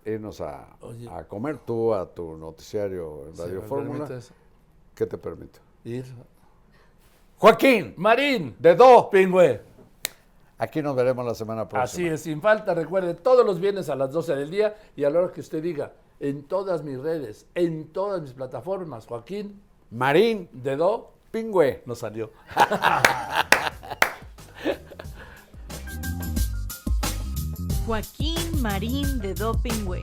[0.04, 1.08] irnos a, Oye.
[1.10, 4.08] a comer tú a tu noticiario en Radio Fórmula.
[4.94, 5.60] ¿Qué te permito?
[5.84, 6.04] Ir.
[7.38, 9.10] Joaquín, Marín, de Do.
[9.10, 9.60] Pingüe.
[10.62, 11.82] Aquí nos veremos la semana próxima.
[11.82, 15.10] Así es, sin falta, recuerde, todos los viernes a las 12 del día y a
[15.10, 15.90] la hora que usted diga,
[16.20, 19.60] en todas mis redes, en todas mis plataformas, Joaquín,
[19.90, 21.82] Marín, de Do, Pingüe.
[21.84, 22.30] nos salió.
[27.84, 30.00] Joaquín Marín de Dopingüe.